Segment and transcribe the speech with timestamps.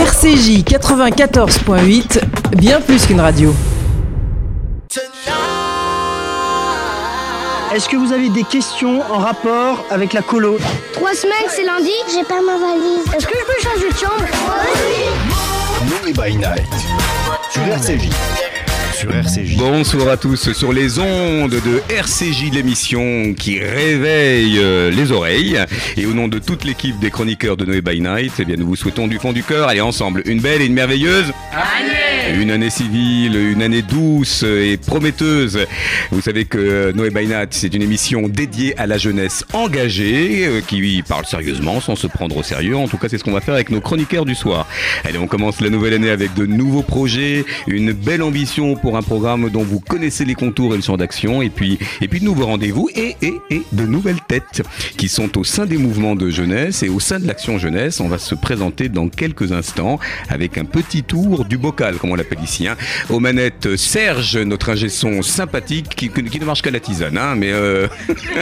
[0.00, 2.20] RCJ 94.8,
[2.56, 3.54] bien plus qu'une radio.
[7.74, 10.56] Est-ce que vous avez des questions en rapport avec la colo
[10.94, 11.90] Trois semaines, c'est lundi.
[12.14, 13.04] J'ai pas ma valise.
[13.14, 14.24] Est-ce que je peux changer de chambre?
[16.02, 16.66] Noé by Night
[17.52, 18.08] sur RCJ.
[19.00, 19.56] Sur RCJ.
[19.56, 25.58] Bonsoir à tous sur les ondes de RCJ, l'émission qui réveille euh, les oreilles.
[25.96, 28.66] Et au nom de toute l'équipe des chroniqueurs de Noé by Night, eh bien, nous
[28.66, 31.32] vous souhaitons du fond du cœur, allez ensemble, une belle et une merveilleuse
[32.34, 35.66] une année civile, une année douce et prometteuse.
[36.10, 41.02] Vous savez que Noé Night, c'est une émission dédiée à la jeunesse engagée, euh, qui
[41.06, 42.76] parle sérieusement sans se prendre au sérieux.
[42.76, 44.66] En tout cas, c'est ce qu'on va faire avec nos chroniqueurs du soir.
[45.04, 49.02] Allez, on commence la nouvelle année avec de nouveaux projets, une belle ambition pour un
[49.02, 52.24] programme dont vous connaissez les contours et le champ d'action, et puis, et puis de
[52.24, 54.62] nouveaux rendez-vous et, et, et de nouvelles têtes
[54.96, 58.00] qui sont au sein des mouvements de jeunesse et au sein de l'action jeunesse.
[58.00, 62.66] On va se présenter dans quelques instants avec un petit tour du bocal, l'appelle ici.
[62.68, 62.76] hein.
[63.08, 67.34] Aux manettes, Serge, notre ingé son sympathique, qui, qui ne marche qu'à la tisane, hein,
[67.36, 67.86] mais euh,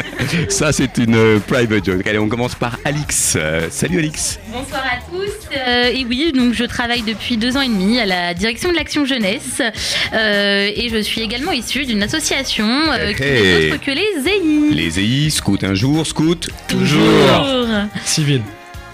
[0.49, 2.07] ça c'est une euh, private joke.
[2.07, 3.35] Allez, on commence par Alix.
[3.37, 4.39] Euh, salut Alix.
[4.53, 5.33] Bonsoir à tous.
[5.57, 8.77] Euh, et oui, donc je travaille depuis deux ans et demi à la direction de
[8.77, 9.63] l'action jeunesse
[10.15, 13.67] Euh, et je suis également issue d'une association euh, qui Hey.
[13.69, 14.75] n'est autre que les EI.
[14.75, 17.03] Les EI, scout un jour, scout Bonjour.
[18.05, 18.43] Civil.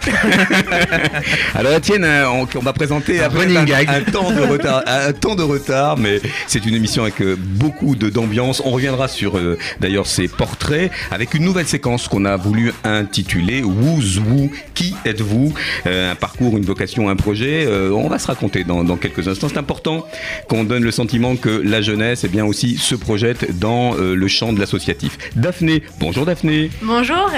[1.54, 3.88] Alors Etienne, euh, on, on va présenter Un après running un, gag.
[3.88, 7.96] un temps de retard, un temps de retard, mais c'est une émission avec euh, beaucoup
[7.96, 8.62] de d'ambiance.
[8.64, 13.62] On reviendra sur euh, d'ailleurs ces portraits avec une nouvelle séquence qu'on a voulu intituler
[13.62, 15.52] Who's Who, qui êtes-vous
[15.86, 17.64] Euh, Un parcours, une vocation, un projet.
[17.66, 19.48] Euh, on va se raconter dans, dans quelques instants.
[19.48, 20.06] C'est important
[20.48, 24.28] qu'on donne le sentiment que la jeunesse, eh bien aussi, se projette dans euh, le
[24.28, 25.16] champ de l'associatif.
[25.36, 26.70] Daphné, bonjour Daphné.
[26.82, 27.30] Bonjour,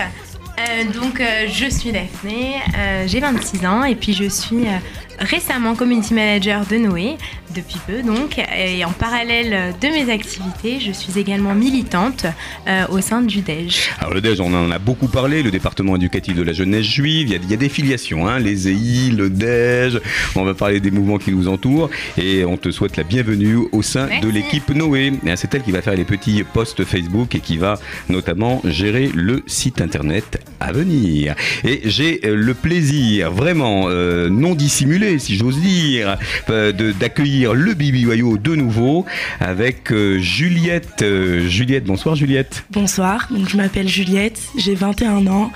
[0.58, 4.78] Euh, donc euh, je suis Daphné, euh, j'ai 26 ans et puis je suis euh,
[5.18, 7.16] récemment community manager de Noé,
[7.54, 12.26] depuis peu donc, et en parallèle de mes activités, je suis également militante
[12.68, 13.90] euh, au sein du DEJ.
[13.98, 17.28] Alors le DEJ, on en a beaucoup parlé, le département éducatif de la jeunesse juive,
[17.28, 20.00] il y a, il y a des filiations, hein, les EI, le DEJ,
[20.34, 21.88] on va parler des mouvements qui nous entourent
[22.18, 24.26] et on te souhaite la bienvenue au sein Merci.
[24.26, 25.12] de l'équipe Noé.
[25.26, 27.78] Et C'est elle qui va faire les petits posts Facebook et qui va
[28.08, 31.34] notamment gérer le site internet à venir.
[31.64, 36.18] Et j'ai euh, le plaisir, vraiment euh, non dissimulé si j'ose dire,
[36.50, 39.06] euh, d'accueillir le Bibi Wayo de nouveau
[39.40, 41.02] avec euh, Juliette.
[41.02, 42.64] Euh, Juliette, bonsoir Juliette.
[42.70, 45.52] Bonsoir, je m'appelle Juliette, j'ai 21 ans.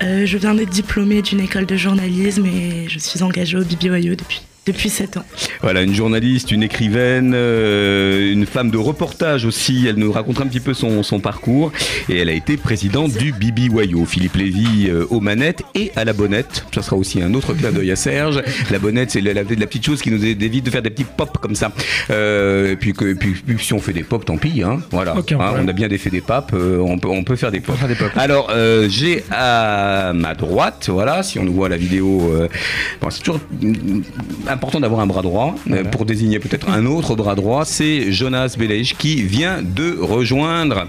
[0.00, 4.40] Je viens d'être diplômée d'une école de journalisme et je suis engagée au BBYO depuis,
[4.72, 5.24] depuis 7 ans.
[5.62, 9.86] Voilà, une journaliste, une écrivaine, euh, une femme de reportage aussi.
[9.88, 11.72] Elle nous racontera un petit peu son, son parcours.
[12.08, 14.04] Et elle a été présidente du BBYO.
[14.04, 16.64] Philippe Lévy euh, aux manettes et à la bonnette.
[16.74, 18.42] Ça sera aussi un autre clin d'œil à Serge.
[18.70, 21.04] La bonnette, c'est la, la- la petite chose qui nous évite de faire des petits
[21.04, 21.72] pops comme ça.
[22.10, 24.62] Euh, et puis, que, puis, puis si on fait des pops, tant pis.
[24.62, 25.14] Hein, voilà.
[25.14, 26.52] Hein, on a bien des fait des papes.
[26.54, 27.78] euh, on, peut, on peut faire des pops.
[28.16, 32.48] Alors, euh, j'ai à ma droite, voilà, si on nous voit la vidéo, euh,
[33.00, 34.00] bon, c'est toujours mm,
[34.60, 37.64] important d'avoir un bras droit euh, pour désigner peut-être un autre bras droit.
[37.64, 40.86] C'est Jonas Beleich qui vient de rejoindre,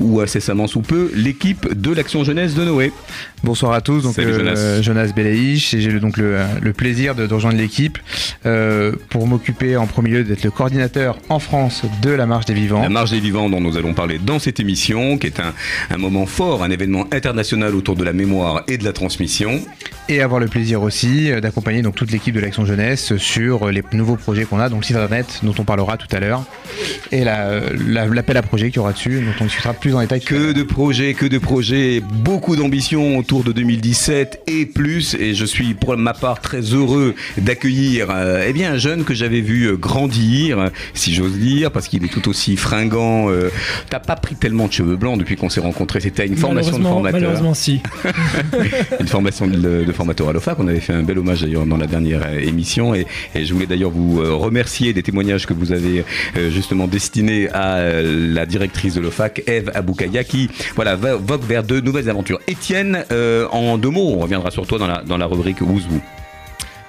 [0.00, 2.92] ou incessamment sous peu, l'équipe de l'Action Jeunesse de Noé.
[3.44, 4.82] Bonsoir à tous, donc Salut, euh, Jonas.
[4.82, 7.98] Jonas Belaïch et j'ai donc le, le plaisir de, de rejoindre l'équipe
[8.44, 12.54] euh, pour m'occuper en premier lieu d'être le coordinateur en France de la Marche des
[12.54, 12.82] Vivants.
[12.82, 15.52] La Marche des Vivants dont nous allons parler dans cette émission, qui est un,
[15.90, 19.60] un moment fort, un événement international autour de la mémoire et de la transmission.
[20.08, 23.82] et avoir le plaisir aussi euh, d'accompagner donc toute l'équipe de l'Action Jeunesse sur les
[23.92, 26.42] nouveaux projets qu'on a, donc le site internet dont on parlera tout à l'heure
[27.12, 30.00] et la- la- l'appel à projet qu'il y aura dessus, dont on discutera plus en
[30.00, 30.20] détail.
[30.20, 35.14] Que de projets, que de projets, beaucoup d'ambition autour de 2017 et plus.
[35.18, 39.14] Et je suis pour ma part très heureux d'accueillir euh, eh bien, un jeune que
[39.14, 43.28] j'avais vu euh, grandir, si j'ose dire, parce qu'il est tout aussi fringant.
[43.28, 43.50] euh.
[43.90, 45.98] T'as pas pris tellement de cheveux blancs depuis qu'on s'est rencontrés.
[45.98, 47.20] C'était à une formation de formateur.
[47.20, 47.80] Malheureusement, si.
[49.00, 50.60] une formation de, de formateur à l'OFAC.
[50.60, 53.52] On avait fait un bel hommage d'ailleurs dans la dernière euh, émission et, et je
[53.52, 56.04] voulais d'ailleurs vous euh, remercier des témoignages que vous avez
[56.36, 61.64] euh, justement destinés à la directrice de l'OFAC, Eve Aboukaya, qui voilà, va, vogue vers
[61.64, 62.38] de nouvelles aventures.
[62.46, 65.80] Étienne, euh, en deux mots, on reviendra sur toi dans la, dans la rubrique Who.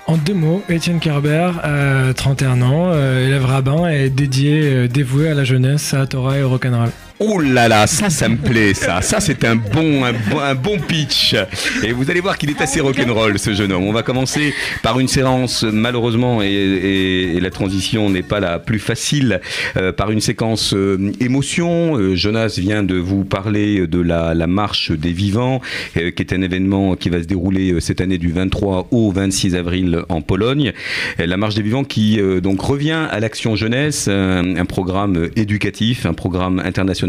[0.07, 5.33] En deux mots, Étienne Kerber, euh, 31 ans, élève rabbin et dédié, euh, dévoué à
[5.33, 6.91] la jeunesse, à Torah et au rock'n'roll.
[7.19, 9.01] Oh là là, ça, ça me plaît, ça.
[9.01, 11.35] Ça, c'est un bon, un bon, un bon pitch.
[11.83, 13.85] Et vous allez voir qu'il est assez rock'n'roll, ce jeune homme.
[13.85, 14.53] On va commencer
[14.83, 19.41] par une séance, malheureusement, et, la transition n'est pas la plus facile,
[19.77, 21.97] euh, par une séquence euh, émotion.
[21.97, 25.59] Euh, Jonas vient de vous parler de la, marche des vivants,
[25.95, 30.03] qui est un événement qui va se dérouler cette année du 23 au 26 avril
[30.09, 30.71] en Pologne.
[31.17, 36.59] La marche des vivants qui donc revient à l'action jeunesse, un, programme éducatif, un programme
[36.59, 37.06] international,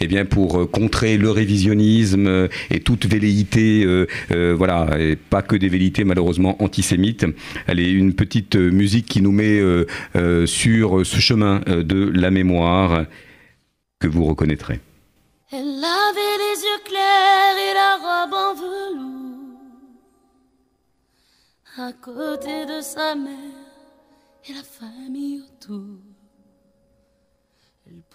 [0.00, 4.06] eh bien pour euh, contrer le révisionnisme euh, et toute velléité, euh,
[4.56, 7.26] voilà, et pas que des velléités malheureusement antisémites.
[7.66, 9.60] Allez, une petite musique qui nous met
[10.46, 13.06] sur ce chemin de la mémoire
[13.98, 14.80] que vous reconnaîtrez.
[15.50, 19.22] Elle avait les yeux clairs et la robe en velours.
[21.78, 23.62] À côté de sa mère
[24.48, 26.11] et la famille autour.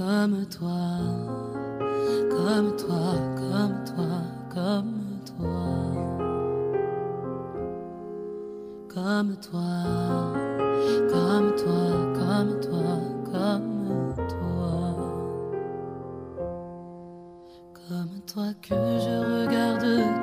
[0.00, 0.96] Comme toi,
[2.30, 5.60] comme toi, comme toi, comme toi.
[8.88, 9.68] Comme toi,
[11.10, 12.96] comme toi, comme toi,
[13.30, 14.96] comme toi.
[17.86, 20.19] Comme toi que je regarde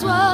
[0.00, 0.29] toi,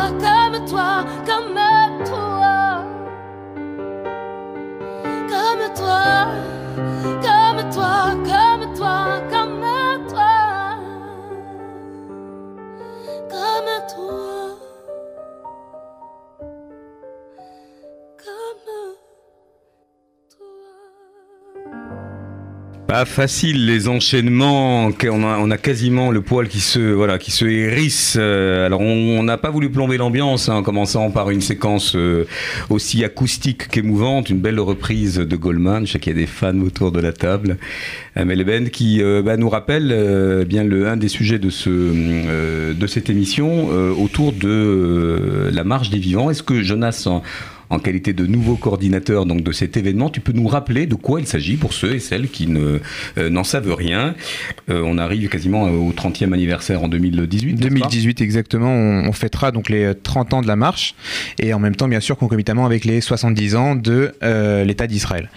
[22.96, 28.16] Pas facile les enchaînements, on a, quasiment le poil qui se voilà qui se hérisse.
[28.18, 32.26] Euh, Alors on n'a pas voulu plomber l'ambiance hein, en commençant par une séquence euh,
[32.70, 35.86] aussi acoustique qu'émouvante, une belle reprise de Goldman.
[35.86, 37.58] Je sais qu'il y a des fans autour de la table.
[38.14, 41.68] Amel Ben qui euh, bah, nous rappelle euh, bien le un des sujets de ce
[41.68, 46.30] euh, de cette émission euh, autour de euh, la marche des vivants.
[46.30, 47.22] Est-ce que Jonas en,
[47.70, 50.10] en qualité de nouveau coordinateur donc de cet événement.
[50.10, 52.80] Tu peux nous rappeler de quoi il s'agit pour ceux et celles qui ne
[53.18, 54.14] euh, n'en savent rien.
[54.70, 57.52] Euh, on arrive quasiment au 30e anniversaire en 2018.
[57.52, 57.68] n'est-ce pas?
[57.68, 60.94] 2018 exactement, on, fêtera donc les euh, 30 ans de la marche
[61.38, 65.30] et en même temps bien sûr concomitamment avec les 70 ans de euh, l'État d'Israël.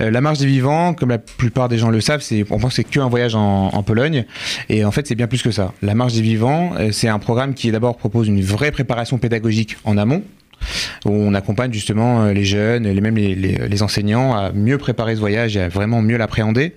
[0.00, 2.70] Euh, la marche des vivants, comme la plupart des gens le savent, c'est on pense
[2.70, 4.26] que c'est qu'un voyage en, Pologne
[4.68, 5.72] et en fait c'est bien plus que ça.
[5.80, 9.76] La marche des vivants, euh, c'est un programme qui d'abord propose une vraie préparation pédagogique
[9.84, 10.22] en amont
[11.04, 14.78] où on accompagne justement euh, les jeunes et même les, les- les enseignants à mieux
[14.78, 16.74] préparer ce voyage et à vraiment mieux l'appréhender.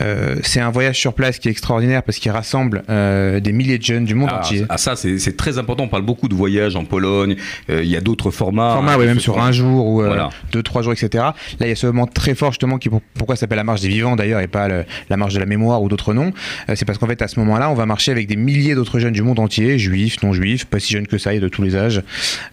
[0.00, 3.78] Euh, c'est un voyage sur place qui est extraordinaire parce qu'il rassemble euh, des milliers
[3.78, 4.64] de jeunes du monde Ah, entier.
[4.68, 5.84] ah, ça, c'est c'est très important.
[5.84, 7.36] On parle beaucoup de voyages en Pologne.
[7.70, 8.74] Euh, Il y a d'autres formats.
[8.74, 10.30] format, hein, ouais, qui même sur un jour ou euh, Voilà.
[10.52, 11.08] deux, trois jours, etc.
[11.24, 13.80] Là, il y a ce moment très fort justement qui pourquoi ça s'appelle la marche
[13.80, 16.32] des vivants d'ailleurs et pas le- la marche de la mémoire ou d'autres noms.
[16.68, 18.98] Euh, c'est parce qu'en fait à ce moment-là, on va marcher avec des milliers d'autres
[18.98, 21.62] jeunes du monde entier, juifs, non juifs, pas si jeunes que ça et de tous
[21.62, 22.02] les âges,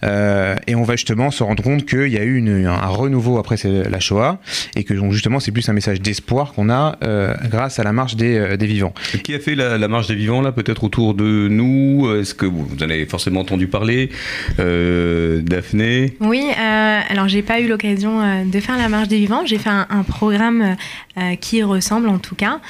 [0.04, 3.38] Euh, et on va justement se rendre compte qu'il y a eu une- un renouveau
[3.38, 4.38] après la Shoah
[4.76, 7.92] et que donc, justement c'est plus un message d'espoir qu'on a euh, grâce à la
[7.92, 8.92] marche des, euh, des vivants.
[9.22, 12.08] Qui a fait la, la marche des vivants là, peut-être autour de nous?
[12.20, 14.10] Est-ce que vous, vous en avez forcément entendu parler
[14.58, 16.16] Euh, Daphné?
[16.20, 19.42] Oui, euh, alors j'ai pas eu l'occasion euh, de faire la marche des vivants.
[19.44, 20.76] J'ai fait un, un programme
[21.18, 22.60] euh, qui ressemble en tout cas.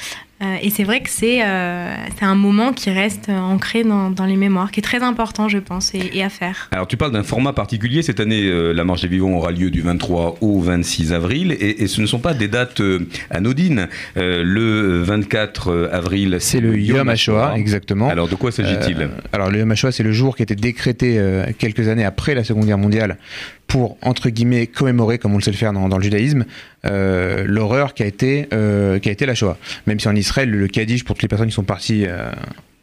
[0.44, 4.24] Euh, et c'est vrai que c'est euh, un moment qui reste euh, ancré dans, dans
[4.24, 6.68] les mémoires, qui est très important, je pense, et, et à faire.
[6.72, 8.02] Alors tu parles d'un format particulier.
[8.02, 11.82] Cette année, euh, la marche des vivants aura lieu du 23 au 26 avril, et,
[11.82, 13.88] et ce ne sont pas des dates euh, anodines.
[14.16, 18.08] Euh, le 24 avril, C'est le Yom HaShoah, exactement.
[18.08, 19.02] Alors de quoi s'agit-il?
[19.02, 22.04] Euh, Alors le Yom HaShoah, c'est le jour qui a été décrété euh, quelques années
[22.04, 23.18] après la Seconde Guerre mondiale
[23.66, 26.44] pour, entre guillemets, commémorer, comme on le sait le faire dans, le judaïsme,
[26.84, 29.58] euh, l'horreur qui a été euh, a été la Shoah.
[29.86, 32.30] Même si en Israël, le Kaddish, pour toutes les personnes qui sont parties euh,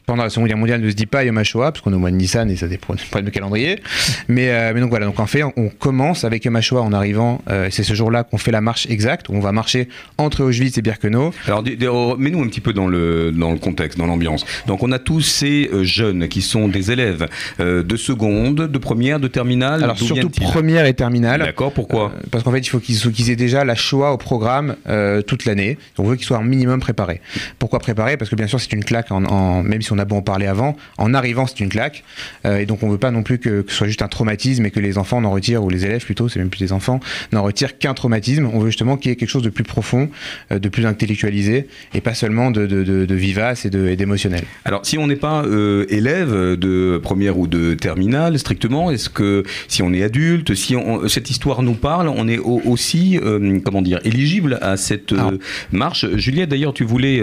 [0.06, 2.00] pendant la Seconde Guerre mondiale, ne se dit pas Yom HaShoah, parce qu'on est au
[2.00, 3.80] mois de Nissan et ça problèmes de calendrier.
[4.28, 7.42] Mais, euh, mais donc voilà, donc en fait, on commence avec Yom HaShoah en arrivant,
[7.50, 10.78] euh, c'est ce jour-là qu'on fait la marche exacte, où on va marcher entre Auschwitz
[10.78, 11.34] et Birkenau.
[11.48, 14.46] Alors, oh, mets-nous un petit peu dans le, dans le contexte, dans l'ambiance.
[14.68, 17.28] Donc, on a tous ces euh, jeunes qui sont des élèves
[17.60, 19.84] euh, de seconde, de première, de terminale.
[19.84, 21.42] Alors surtout première et terminale.
[21.42, 24.76] D'accord, pourquoi Parce qu'en fait, il faut qu'ils aient déjà la Shoah au programme
[25.28, 25.78] toute l'année.
[25.98, 27.22] On veut qu'ils soient un minimum préparés.
[27.60, 28.18] Pourquoi préparés?
[28.18, 30.22] Parce que bien sûr, c'est une claque, en, en- même si on a beau en
[30.22, 32.04] parler avant, en arrivant, c'est une claque.
[32.46, 34.66] Euh, et donc, on veut pas non plus que, que ce soit juste un traumatisme
[34.66, 37.00] et que les enfants n'en retirent, ou les élèves plutôt, c'est même plus des enfants,
[37.32, 38.50] n'en retirent qu'un traumatisme.
[38.54, 40.10] On veut justement qu'il y ait quelque chose de plus profond,
[40.52, 44.44] euh, de plus intellectualisé, et pas seulement de, de- de- de vivace et d'émotionnel.
[44.66, 49.44] Alors, si on n'est pas euh, élève de première ou de terminale, strictement, est-ce que
[49.68, 53.20] si on est adulte, si on- cette histoire nous parle, on est au- aussi,
[53.66, 55.38] comment dire, éligible à cette euh,
[55.72, 56.06] marche?
[56.16, 57.22] Juliette, d'ailleurs, tu voulais,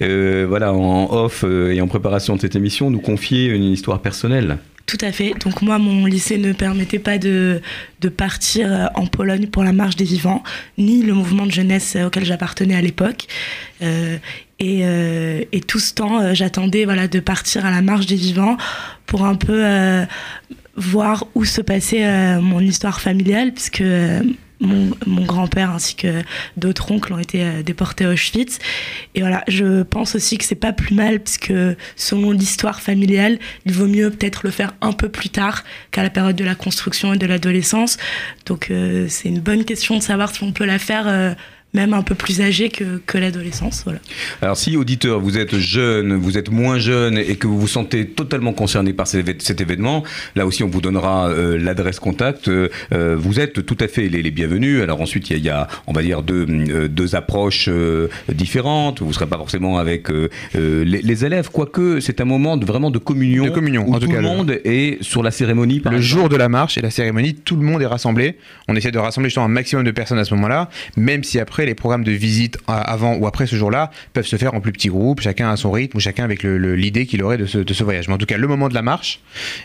[0.00, 4.58] voilà, en off et en préparation de cette émission, nous confier une histoire personnelle.
[4.86, 5.32] Tout à fait.
[5.42, 7.62] Donc moi, mon lycée ne permettait pas de,
[8.00, 10.42] de partir euh, en Pologne pour la marche des vivants,
[10.76, 13.26] ni le mouvement de jeunesse euh, auquel j'appartenais à l'époque.
[13.82, 14.18] Euh,
[14.60, 18.56] et, tout ce temps, j'attendais voilà, de partir à la marche des vivants
[19.04, 19.62] pour un peu
[20.76, 23.82] voir où se passait mon histoire familiale, puisque
[24.64, 26.22] mon, grand-père ainsi que
[26.56, 28.58] d'autres oncles ont été euh, déportés à Auschwitz.
[29.14, 31.52] Et voilà, je pense aussi que c'est pas plus mal, puisque
[31.96, 36.10] selon l'histoire familiale, il vaut mieux peut-être le faire un peu plus tard qu'à la
[36.10, 37.96] période de la construction et de l'adolescence.
[38.46, 41.34] Donc euh, c'est une bonne question de savoir si on peut la faire euh,
[41.74, 43.82] même un peu plus âgé que, que l'adolescence.
[43.84, 43.98] Voilà.
[44.40, 48.06] Alors si auditeur, vous êtes jeune, vous êtes moins jeune et que vous vous sentez
[48.06, 50.04] totalement concerné par cet événement,
[50.36, 52.48] là aussi on vous donnera euh, l'adresse contact.
[52.48, 54.80] Euh, euh, vous êtes tout à fait les, les bienvenus.
[54.82, 57.66] Alors ensuite il y a, il y a, on va dire deux, euh, deux approches
[57.68, 59.00] euh, différentes.
[59.00, 60.08] Vous ne serez pas forcément avec
[60.54, 63.98] les, les élèves, quoique c'est un moment de, vraiment de communion, De communion, où en
[63.98, 65.80] tout tout cas, le le- monde est sur la cérémonie.
[65.80, 66.20] par le exemple.
[66.20, 68.36] jour de la marche et la cérémonie, tout le monde est rassemblé.
[68.68, 71.63] On essaie de rassembler justement un maximum de personnes à ce moment-là, même si après
[71.66, 74.72] les programmes de visite à- avant ou après ce jour-là peuvent se faire en plus
[74.72, 78.08] petits groupes, chacun à son rythme ou chacun avec l'idée qu'il aurait de ce, voyage.
[78.08, 79.20] Mais en tout cas, le moment de la marche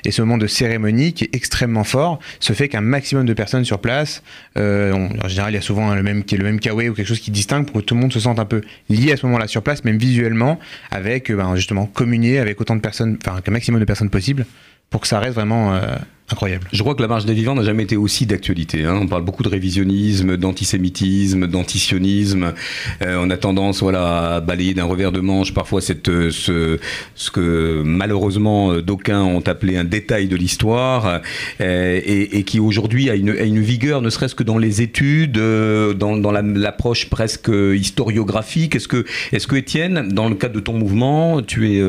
[0.06, 3.66] et ce moment de cérémonie qui est extrêmement fort se fait qu'un maximum de personnes
[3.66, 4.24] sur place.
[4.58, 7.32] euh, en général, il y a souvent le même, le kawaii ou quelque chose qui
[7.32, 9.62] distingue pour que tout le monde se sente un peu lié à ce moment-là sur
[9.62, 10.60] place, même visuellement,
[10.92, 14.46] avec euh, ben, justement communier avec autant de personnes, enfin un maximum de personnes possible
[14.90, 15.96] pour que ça reste vraiment euh,
[16.32, 16.68] incroyable.
[16.72, 18.86] Je crois que la marche des vivants n'a jamais été aussi d'actualité.
[18.86, 19.00] hein.
[19.02, 22.54] On parle beaucoup de révisionnisme, d'antisémitisme, d'antisionisme.
[23.02, 26.80] Euh, on a tendance voilà, à balayer d'un revers de manche parfois cette, euh, ce,
[27.16, 31.22] ce que malheureusement euh, d'aucuns ont appelé un détail de l'histoire
[31.60, 36.32] et, qui aujourd'hui a une, une vigueur ne serait-ce que dans les études, dans, dans
[36.32, 38.76] la- l'approche presque historiographique.
[38.76, 41.82] Est-ce que, est-ce que Étienne, dans le cadre de ton mouvement, tu es,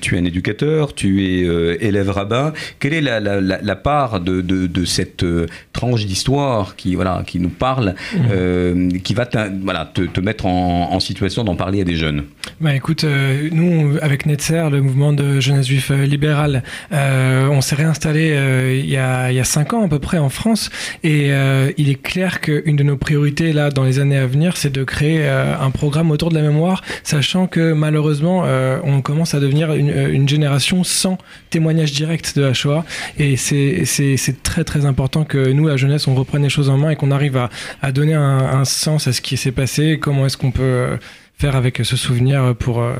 [0.00, 1.40] tu es un éducateur, tu es
[1.86, 5.46] élève rabbin, quelle est la, la, la- la- la part de, de- de cette euh,
[5.72, 7.94] tranche d'histoire qui, voilà, qui nous parle,
[8.30, 9.28] euh, qui va
[9.62, 12.24] voilà, te, te mettre en, en situation d'en parler à des jeunes
[12.60, 18.80] Bah écoute, euh, nous, avec Netzer, le mouvement de jeunesse juif libérale, on s'est réinstallé
[18.84, 20.70] il y, a, il y a cinq ans à peu près en France.
[21.04, 21.30] Et
[21.78, 24.84] il est clair qu'une de nos priorités là, dans les années à venir, c'est de
[24.84, 28.44] créer un programme autour de la mémoire, sachant que malheureusement,
[28.84, 31.18] on commence à devenir une, une génération sans
[31.50, 32.84] témoignage direct de la Shoah.
[33.18, 36.90] Et c'est très très important que nous, la jeunesse, on reprenne les choses en main
[36.90, 37.50] et qu'on arrive à,
[37.82, 40.96] à donner un, un sens à ce qui s'est passé, comment est-ce qu'on peut euh,
[41.38, 42.94] faire avec ce souvenir pour euh,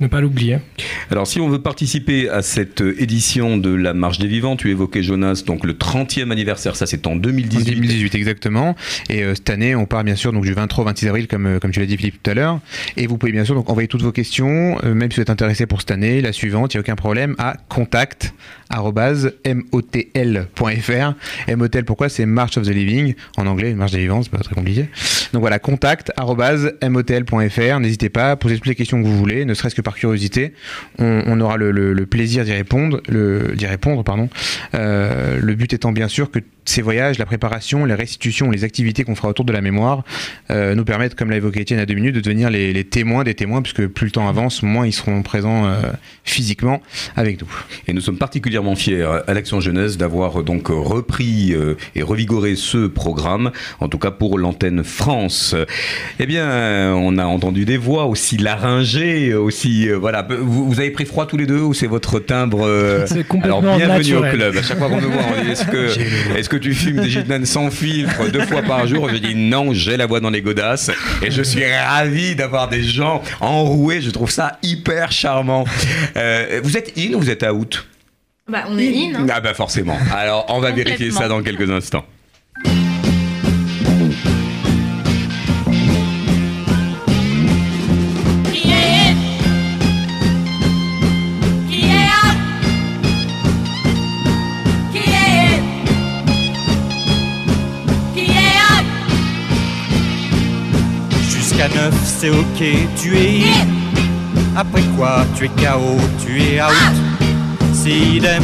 [0.00, 0.58] ne pas l'oublier.
[1.10, 4.70] Alors, si on veut participer à cette euh, édition de la Marche des Vivants, tu
[4.70, 7.64] évoquais Jonas, donc le 30e anniversaire, ça c'est en En 2018.
[7.64, 8.74] 2018 exactement.
[9.08, 11.60] Et euh, cette année, on part bien sûr donc du 23 au 26 avril, comme,
[11.60, 12.60] comme tu l'as dit Philippe tout à l'heure.
[12.96, 15.30] Et vous pouvez bien sûr donc envoyer toutes vos questions, euh, même si vous êtes
[15.30, 18.34] intéressé pour cette année, la suivante, il n'y a aucun problème, à contact
[19.72, 21.14] motl.fr.
[21.56, 23.14] Motel pourquoi C'est March of the Living?
[23.36, 24.88] En anglais, Marche des Vivants, c'est pas très compliqué.
[25.32, 26.12] Donc voilà, contact
[26.82, 27.80] motl.fr.
[27.80, 30.52] N'hésitez pas à poser toutes les questions que vous voulez, ne serait-ce que par curiosité.
[30.98, 34.28] On, aura le, plaisir d'y répondre, le- d'y répondre, pardon.
[34.74, 39.04] Euh, le but étant bien sûr que ces voyages, la préparation, les restitutions, les activités
[39.04, 40.04] qu'on fera autour de la mémoire
[40.50, 43.22] euh, nous permettent, comme l'a évoqué Étienne à deux minutes, de devenir les, les témoins
[43.22, 45.76] des témoins, puisque plus le temps avance, moins ils seront présents euh,
[46.24, 46.82] physiquement
[47.14, 47.48] avec nous.
[47.86, 52.56] Et nous sommes particulièrement fiers à l'Action Jeunesse d'avoir euh, donc repris euh, et revigoré
[52.56, 55.54] ce programme, en tout cas pour l'antenne France.
[56.18, 60.26] Eh bien, on a entendu des voix aussi laryngées, aussi euh, voilà.
[60.40, 62.66] Vous, vous avez pris froid tous les deux ou c'est votre timbre
[63.06, 64.32] C'est complètement Alors bienvenue naturel.
[64.32, 64.56] au club.
[64.56, 67.10] À chaque fois qu'on me voit, on dit est-ce que est-ce que tu fumes des
[67.10, 69.08] gitanes sans filtre deux fois par jour?
[69.10, 70.90] Je dis non, j'ai la voix dans les godasses
[71.22, 74.00] et je suis ravi d'avoir des gens enroués.
[74.00, 75.64] Je trouve ça hyper charmant.
[76.16, 77.86] Euh, vous êtes in ou vous êtes out?
[78.48, 79.14] Bah, on est in.
[79.16, 79.26] hein.
[79.30, 79.98] ah bah forcément.
[80.14, 82.04] Alors on va vérifier ça dans quelques instants.
[88.52, 89.16] Qui est in?
[91.68, 92.38] Qui est out?
[94.92, 95.62] Qui est in?
[98.14, 98.86] Qui est out?
[101.30, 102.62] Jusqu'à 9, c'est ok,
[103.00, 103.66] tu es in.
[104.56, 106.70] Après quoi, tu es KO, tu es out.
[107.88, 108.42] C'est idem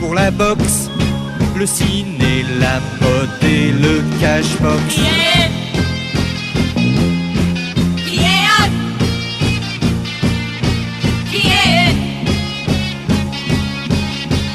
[0.00, 0.90] pour la boxe,
[1.56, 4.82] le ciné, la mode et le cashbox.
[4.90, 5.06] Qui est
[5.40, 5.48] in
[8.06, 8.70] Qui est out
[11.30, 11.94] Qui est in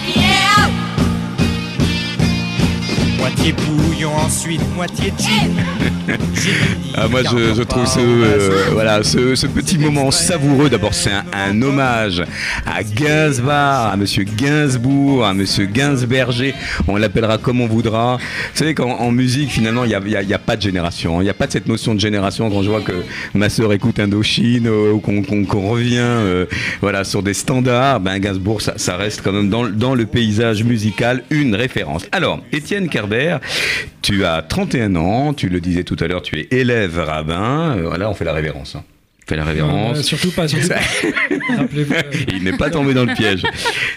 [0.06, 0.74] Qui est out
[3.18, 5.99] Moitié bouillon, ensuite moitié gin.
[6.96, 10.70] Ah, moi je, je trouve ce, euh, voilà, ce, ce petit moment savoureux.
[10.70, 12.24] D'abord c'est un, un hommage
[12.66, 16.54] à Gainsbourg, à Monsieur Gainsbourg, à Monsieur Gainsberger.
[16.88, 18.18] On l'appellera comme on voudra.
[18.18, 21.22] Vous savez qu'en en musique finalement il n'y a, pas de génération.
[21.22, 23.72] Il n'y a pas de cette notion de génération quand je vois que ma sœur
[23.72, 26.46] écoute Indochine euh, ou qu'on revient euh,
[26.82, 28.02] voilà, sur des standards.
[28.02, 32.08] Ben, Gainsbourg ça, ça reste quand même dans le paysage musical une référence.
[32.12, 33.38] Alors Étienne Kerber,
[34.10, 37.76] tu as 31 ans, tu le disais tout à l'heure, tu es élève rabbin.
[37.78, 38.76] Euh, voilà, on fait la révérence.
[38.76, 38.84] hein.
[39.26, 40.00] On fait la révérence.
[40.00, 40.80] Euh, surtout pas, surtout pas.
[41.58, 41.94] Rappelez-vous.
[41.94, 42.02] euh,
[42.34, 43.44] Il n'est pas tombé dans le piège.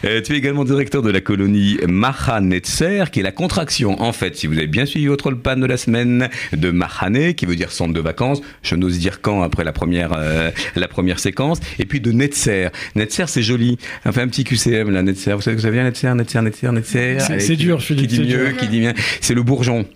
[0.05, 4.13] Euh, tu es également directeur de la colonie Maha Netzer, qui est la contraction, en
[4.13, 7.57] fait, si vous avez bien suivi votre pan de la semaine, de Mahane, qui veut
[7.57, 8.43] dire centre de vacances.
[8.63, 11.61] Je n'ose dire quand après la première, euh, la première séquence.
[11.79, 12.69] Et puis de Netzer.
[12.95, 13.79] Netzer, c'est joli.
[14.05, 15.33] Enfin, un petit QCM, là, Netzer.
[15.33, 17.17] Vous savez que ça vient, Netzer, Netzer, Netzer, Netzer.
[17.41, 18.57] C'est- dur, Philippe, Qui dit mieux, dur.
[18.59, 18.93] qui dit bien.
[19.23, 19.87] C'est le bourgeon.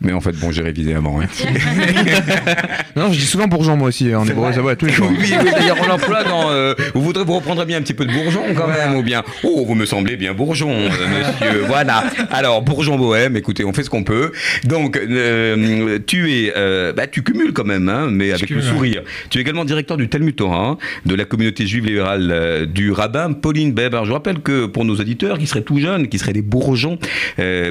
[0.00, 1.20] Mais en fait, bon, j'ai révisé avant.
[1.20, 1.26] hein.
[2.96, 5.08] Non, je dis souvent bourgeon moi aussi, en hébreu, ça va tous les jours.
[5.10, 6.50] Oui, oui, d'ailleurs, on l'emploie dans.
[6.50, 9.22] euh, vous voudrez vous reprendrez bien un petit peu de bourgeon quand même, ou bien.
[9.44, 11.60] Oh, vous me semblez bien bourgeon, euh, monsieur.
[11.66, 12.04] voilà.
[12.30, 14.32] Alors, bourgeon bohème, écoutez, on fait ce qu'on peut.
[14.64, 16.52] Donc, euh, tu es.
[16.96, 19.02] bah, tu cumules quand même, hein, mais avec le sourire.
[19.30, 20.76] Tu es également directeur du Talmud Torah,
[21.06, 23.94] de la communauté juive libérale du rabbin Pauline Beb.
[23.94, 26.98] Alors, je rappelle que pour nos auditeurs qui seraient tout jeunes, qui seraient des bourgeons,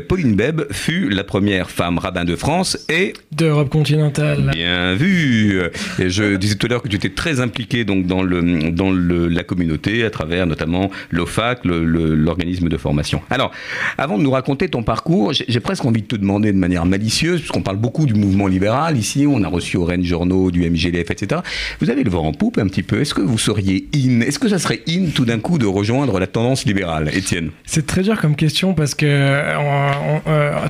[0.08, 4.52] Pauline Beb fut la première femme rabbin de France et D'Europe continentale.
[4.54, 5.62] Bien vu.
[6.00, 8.92] Et je disais tout à l'heure que tu étais très impliqué donc dans le dans
[8.92, 13.22] le, la communauté à travers notamment l'OFAC, l'organisme de formation.
[13.30, 13.52] Alors,
[13.98, 17.40] avant de nous raconter ton parcours, j'ai presque envie de te demander de manière malicieuse,
[17.40, 21.12] puisqu'on parle beaucoup du mouvement libéral ici, on a reçu au Rennes Journaux, du MGLF,
[21.12, 21.42] etc.
[21.80, 23.02] Vous avez le vent en poupe un petit peu.
[23.02, 24.22] Est-ce que vous seriez in?
[24.22, 27.52] Est-ce que ça serait in tout d'un coup de rejoindre la tendance libérale, Étienne?
[27.66, 30.22] C'est très dur comme question parce que euh, en,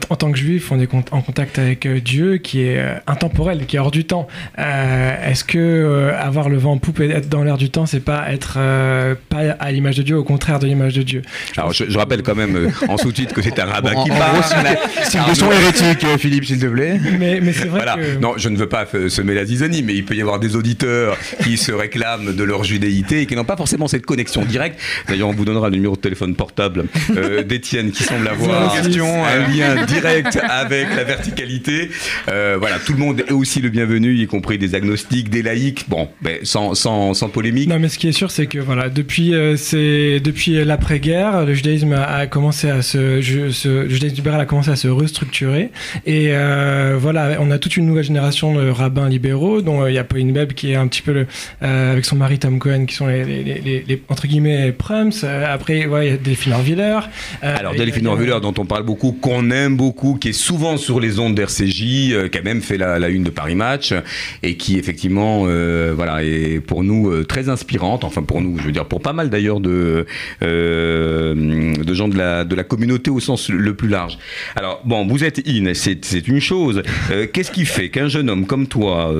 [0.09, 2.93] en- tant que juif, on des con- en contact avec euh, Dieu, qui est euh,
[3.07, 4.27] intemporel, qui est hors du temps.
[4.57, 7.85] Euh, Est-ce que euh, avoir le vent en poupe et être dans l'air du temps,
[7.85, 11.21] c'est pas être euh, pas à l'image de Dieu, au contraire de l'image de Dieu?
[11.57, 14.11] Alors je, je rappelle quand même euh, en sous-titre que c'est un rabbin Bon, qui
[14.11, 14.43] en parle.
[15.03, 16.99] c'est une- Arnaud- hérétique, Philippe, s'il te plaît.
[17.19, 17.95] Mais, mais c'est vrai Voilà.
[17.95, 18.19] que.
[18.19, 21.17] Non, je ne veux pas semer la zizanie, mais il peut y avoir des auditeurs
[21.43, 24.79] qui se réclament de leur judéité et qui n'ont pas forcément cette connexion directe.
[25.07, 28.99] D'ailleurs, on vous donnera le numéro de téléphone portable euh, d'Étienne qui semble avoir six.
[28.99, 31.89] un lien direct avec la verticalité.
[32.29, 35.85] Euh, voilà, tout le monde est aussi le bienvenu, y compris des agnostiques, des laïcs.
[35.89, 37.69] Bon, ben, sans, sans, sans polémique.
[37.69, 41.53] Non, mais ce qui est sûr, c'est que voilà, depuis euh, c'est depuis l'après-guerre, le
[41.53, 45.69] judaïsme a, commencé à se, ju- se- le judaïsme libéral a commencé à se restructurer.
[46.05, 49.97] Et euh, voilà, on a toute une nouvelle génération de rabbins libéraux, dont il y
[49.97, 51.27] a Pauline Webb qui est un petit peu le,
[51.61, 55.11] avec son mari Tom Cohen, qui sont les, les, les- les- les- entre guillemets prums.
[55.47, 56.99] Après, ouais, il y a Delphine Orviller.
[57.41, 61.19] Alors Delphine Orviller, dont on parle beaucoup, qu'on aime beaucoup, qui est souvent sur les
[61.19, 63.93] ondes d'RCJ, euh, qui a même fait la, une de Paris Match,
[64.43, 68.03] et qui effectivement, euh, voilà, est pour nous euh, très inspirante.
[68.03, 70.05] Enfin pour nous, je veux dire pour pas mal d'ailleurs de
[70.41, 74.17] de gens de la de la communauté au sens le plus large.
[74.55, 76.83] Alors bon, vous êtes in, c'est une chose.
[77.33, 79.13] Qu'est-ce qui fait qu'un jeune homme comme toi,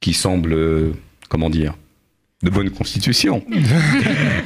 [0.00, 0.56] qui semble,
[1.28, 1.74] comment dire,
[2.44, 3.42] de bonne constitution.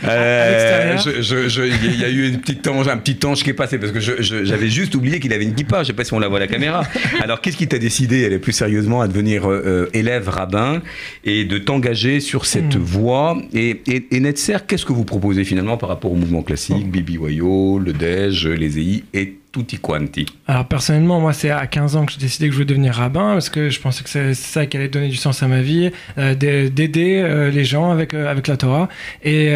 [0.05, 3.92] Euh, Il y a eu une petite ange, un petit ange qui est passé parce
[3.92, 5.83] que j'avais juste oublié qu'il avait une kippa.
[5.83, 6.83] Je sais pas si on la voit à la caméra.
[7.22, 10.83] Alors qu'est-ce qui t'a décidé, elle est plus sérieusement, à devenir euh, euh, élève rabbin
[11.24, 13.40] et de t'engager sur cette voie?
[13.55, 17.18] Et, et, et Netzer, qu'est-ce que vous proposez finalement par rapport au mouvement classique, Bibi
[17.18, 22.06] Wayo, le Dej, les EI et tutti quanti Alors personnellement, moi c'est à 15 ans
[22.06, 24.64] que j'ai décidé que je voulais devenir rabbin parce que je pensais que c'est ça
[24.66, 28.14] qui allait donner du sens à ma vie, euh, d'a- d'aider euh, les gens avec
[28.14, 28.88] euh, avec la Torah.
[29.22, 29.54] Et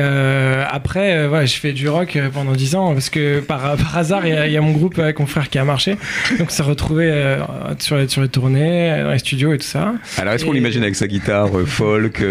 [0.71, 4.35] après, voilà, j'ai fait du rock pendant 10 ans parce que par, par hasard, il
[4.35, 5.97] y, a- il y a mon groupe avec mon frère qui a marché,
[6.39, 7.37] donc on s'est retrouvé
[7.79, 9.95] sur les sur les tournées, dans les studios et tout ça.
[10.19, 12.23] Alors est-ce qu'on l'imagine avec sa guitare folk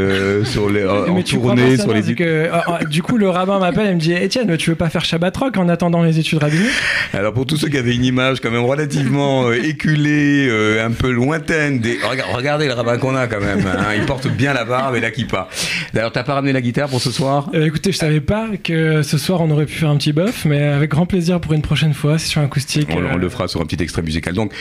[0.43, 2.49] sur les, en tournée ça, sur les que,
[2.89, 5.57] du coup, le rabbin m'appelle et me dit Étienne, tu veux pas faire Shabbat Rock
[5.57, 6.69] en attendant les études rabbiniques?
[7.13, 10.91] Alors pour tous ceux qui avaient une image quand même relativement euh, éculée, euh, un
[10.91, 11.97] peu lointaine, des...
[12.33, 15.09] Regardez le rabbin qu'on a quand même, hein, il porte bien la barbe et la
[15.09, 15.47] kippa.
[15.93, 17.49] D'ailleurs, t'as pas ramené la guitare pour ce soir?
[17.53, 20.43] Euh, écoutez, je savais pas que ce soir on aurait pu faire un petit buff,
[20.43, 22.89] mais avec grand plaisir pour une prochaine fois, session acoustique.
[22.91, 24.33] on, on le fera sur un petit extrait musical.
[24.33, 24.51] Donc,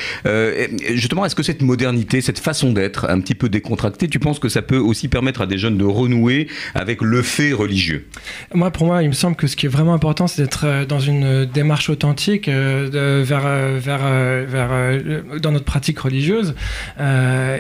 [0.93, 4.49] justement, est-ce que cette modernité, cette façon d'être, un petit peu décontractée, tu penses que
[4.49, 8.07] ça peut aussi permettre à des jeunes de renouer avec le fait religieux?
[8.55, 11.01] Moi, pour moi, il me semble que ce qui est vraiment important, c'est d'être dans
[11.01, 12.49] une démarche authentique
[12.91, 16.55] vers, euh, euh, euh, dans notre pratique religieuse.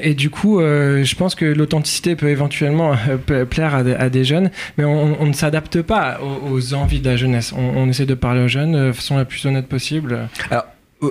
[0.03, 2.95] Et du coup, je pense que l'authenticité peut éventuellement
[3.51, 7.53] plaire à des, jeunes, mais on, ne s'adapte pas aux, envies de la jeunesse.
[7.57, 10.29] On, on essaie de parler aux jeunes de façon la plus honnête possible.
[10.51, 10.67] Alors,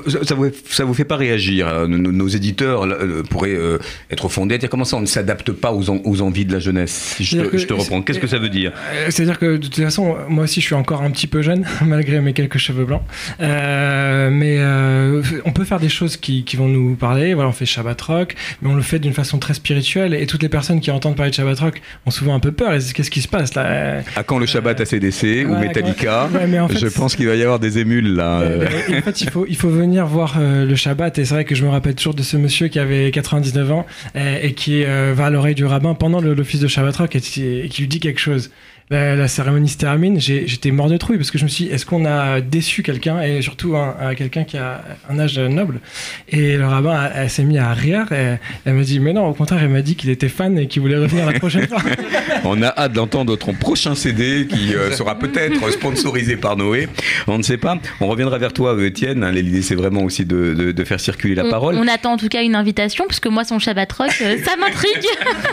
[0.07, 3.55] ça- ça vous, ça vous fait pas réagir euh, nos, nos éditeurs là, euh, pourraient
[3.55, 3.77] euh,
[4.11, 6.53] être fondés à dire comment ça on ne s'adapte pas aux, en- aux envies de
[6.53, 8.71] la jeunesse si je, te, que- je te reprends qu'est-ce que ça veut dire?
[8.93, 11.65] Euh, C'est-à-dire que de toute façon, moi aussi, je suis encore un petit peu jeune,
[11.85, 13.01] malgré mes quelques cheveux blancs.
[13.41, 17.33] Euh, mais euh, on peut faire des choses qui, qui vont nous parler.
[17.33, 20.13] Voilà, on fait Shabbat Rock, mais on le fait d'une façon très spirituelle.
[20.13, 22.71] Et toutes les personnes qui entendent parler de Shabbat Rock ont souvent un peu peur.
[22.93, 24.01] Qu'est-ce qui se passe là?
[24.15, 26.29] À quand le Shabbat à CDC ou Metallica?
[26.31, 28.39] quand- ouais, mais en fait, Je pense qu'il va y avoir des émules là.
[28.41, 28.65] euh.
[28.97, 31.17] En fait, il faut, il faut venir voir euh, le Shabbat.
[31.17, 33.85] Et c'est vrai que je me rappelle toujours de ce monsieur qui avait 99 ans
[34.15, 37.81] et qui euh, va à l'oreille du rabbin pendant l'office de Shabbat Rock et qui
[37.81, 38.51] lui dit quelque chose.
[38.89, 41.71] La, la cérémonie se termine, j'étais mort de trouille parce que je me suis dit,
[41.71, 45.79] est-ce qu'on a déçu quelqu'un et surtout un, un- quelqu'un qui a un âge noble?
[46.29, 49.25] Et le rabbin elle, elle s'est mis à rire et elle m'a dit, mais non,
[49.27, 51.81] au contraire, elle m'a dit qu'il était fan et qu'il voulait revenir la prochaine fois.
[52.43, 56.87] On a hâte d'entendre ton prochain CD qui euh, sera peut-être sponsorisé par Noé.
[57.27, 57.77] On ne sait pas.
[58.01, 59.23] On reviendra vers toi, euh, Étienne.
[59.23, 59.31] hein.
[59.31, 61.75] L'idée, c'est vraiment aussi de, de- de faire circuler la on, parole.
[61.75, 64.51] on attend en tout cas une invitation, parce que moi, son Shabbat Rock, euh, ça
[64.59, 64.91] m'intrigue.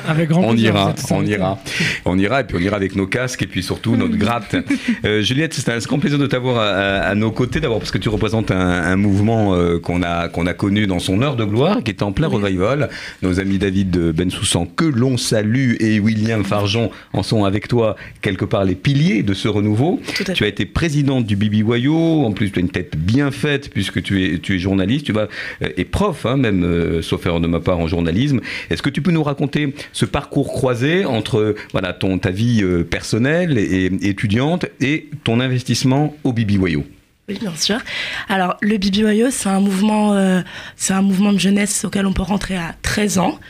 [0.09, 1.59] Avec grand On plaisir, ira, êtes tous on ira,
[2.05, 3.07] on ira, et puis on ira avec nos
[3.43, 4.57] et puis surtout notre gratte.
[5.05, 6.69] Euh, Juliette, c'est un grand plaisir de t'avoir à,
[7.09, 10.47] à- nos côtés, d'abord parce que tu représentes un, un mouvement euh, qu'on a qu'on
[10.47, 12.89] a connu dans son heure de gloire, qui est en plein revival.
[13.23, 18.45] Nos amis David Bensoussan, que l'on salue, et William Farjon en sont avec toi quelque
[18.45, 20.01] part les piliers de ce renouveau.
[20.35, 23.71] Tu as été présidente du Bibi Wayo, en plus tu as une tête bien faite
[23.71, 25.29] puisque tu es, tu es journaliste, tu vas,
[25.63, 28.41] euh, et prof hein, même, euh, sauf erreur de ma part en journalisme.
[28.71, 32.85] Est-ce que tu peux nous raconter ce parcours croisé entre voilà, ton, ta vie euh,
[33.11, 36.85] personnelle et, étudiante et ton investissement au Bibi Wayo
[37.29, 37.81] Oui, bien sûr.
[38.29, 40.43] Alors, le BBYO, c'est un mouvement, euh,
[40.77, 43.41] c'est un mouvement de jeunesse auquel on peut rentrer à 13 ans.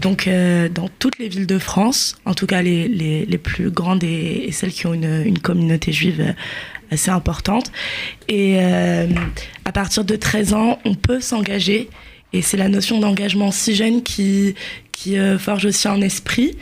[0.00, 3.70] Donc, euh, dans toutes les villes de France, en tout cas les, les, les plus
[3.70, 6.32] grandes et, celles qui ont une, une communauté juive euh,
[6.90, 7.70] assez importante.
[8.26, 8.58] Et
[9.64, 11.88] à partir de 13 ans, on peut s'engager.
[12.32, 14.56] Et c'est la notion d'engagement si jeune qui,
[14.90, 16.56] qui forge aussi un esprit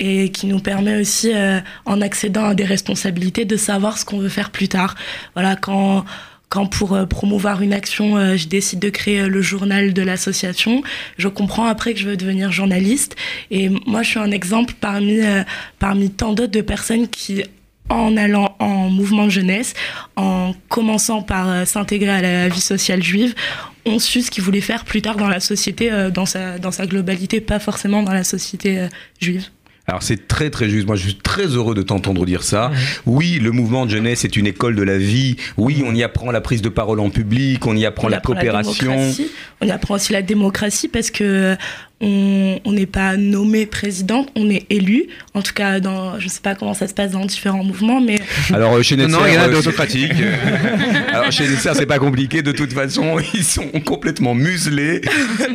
[0.00, 4.18] et qui nous permet aussi, euh, en accédant à des responsabilités, de savoir ce qu'on
[4.18, 4.96] veut faire plus tard.
[5.34, 6.06] Voilà, quand,
[6.48, 10.82] quand pour euh, promouvoir une action, euh, je décide de créer le journal de l'association,
[11.18, 13.14] je comprends après que je veux devenir journaliste.
[13.50, 15.20] Et moi, je suis un exemple parmi,
[15.78, 17.44] parmi tant d'autres de personnes qui
[17.90, 19.74] en allant en mouvement de jeunesse,
[20.14, 23.34] en commençant par s'intégrer à la vie sociale juive,
[23.84, 26.86] ont su ce qu'ils voulaient faire plus tard dans la société, dans, sa, dans sa
[26.86, 28.86] globalité, pas forcément dans la société
[29.20, 29.48] juive.
[29.90, 30.86] Alors c'est très très juste.
[30.86, 32.70] Moi je suis très heureux de t'entendre dire ça.
[33.06, 35.36] Oui, le mouvement de jeunesse est une école de la vie.
[35.56, 38.18] Oui, on y apprend la prise de parole en public, on y apprend On la
[38.18, 38.94] apprend coopération.
[39.60, 41.56] on y apprend aussi la démocratie parce que
[42.02, 45.06] on n'est pas nommé président, on est élu.
[45.34, 48.18] En tout cas, dans, je sais pas comment ça se passe dans différents mouvements, mais
[48.54, 50.12] Alors euh, chez Netzer, non, il y en a euh, d'autocratiques.
[51.12, 52.42] Alors chez Netzer, c'est pas compliqué.
[52.42, 55.02] De toute façon, ils sont complètement muselés.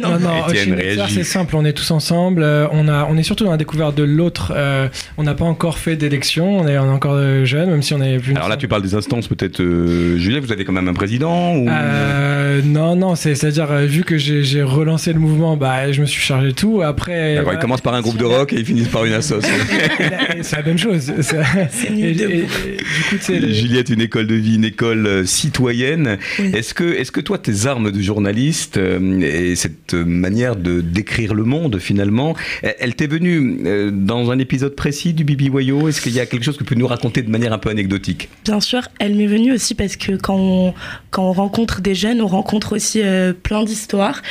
[0.02, 2.44] Non, non, Étienne chez Netzer, c'est simple, on est tous ensemble.
[2.44, 4.54] euh, on, a, on est surtout dans la découverte de l'autre.
[4.56, 7.94] euh, on n'a pas encore fait d'élection, on est, on est encore jeune, même si
[7.94, 8.36] on est plus.
[8.36, 11.56] Alors là, tu parles des instances, peut-être, euh, Julien, vous avez quand même un président
[11.56, 11.68] ou...
[11.70, 16.02] Euh, non, non, c'est- c'est-à-dire, euh, vu que j'ai j'ai relancé le mouvement, bah, je
[16.02, 16.82] me suis chargé de tout.
[16.82, 17.36] Après.
[17.36, 17.60] D'accord, voilà.
[17.60, 19.45] Ils commencent par un groupe de rock et ils finissent par une assoce.
[20.41, 21.12] C'est la même chose.
[21.21, 22.48] C'est nul et- de et- bout.
[22.67, 26.17] et du coup, tu sais, le- Juliette, une école de vie, une école euh, citoyenne.
[26.39, 26.52] Oui.
[26.54, 31.34] Est-ce que, est-ce que toi, tes armes de journaliste euh, et cette manière de décrire
[31.34, 36.02] le monde, finalement, elle, elle t'est venue euh, dans un épisode précis du BBYO Est-ce
[36.02, 38.30] qu'il y a quelque chose que tu peux nous raconter de manière un peu anecdotique?
[38.43, 40.74] Bien sûr, elle m'est venue aussi parce que quand on,
[41.12, 44.21] quand on rencontre des jeunes, on rencontre aussi euh, plein d'histoires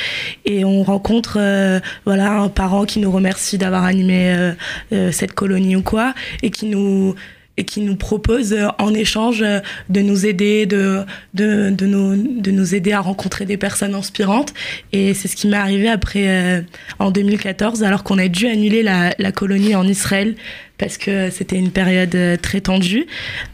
[0.45, 4.53] et on rencontre euh, voilà un parent qui nous remercie d'avoir animé euh,
[4.91, 7.15] euh, cette colonie ou quoi et qui nous
[7.57, 9.43] et qui nous propose euh, en échange
[9.89, 11.03] de nous aider, de,
[11.33, 14.53] de, de, nous, de nous aider à rencontrer des personnes inspirantes.
[14.91, 16.61] Et c'est ce qui m'est arrivé après, euh,
[16.99, 20.35] en 2014, alors qu'on a dû annuler la, la colonie en Israël
[20.77, 23.05] parce que c'était une période euh, très tendue.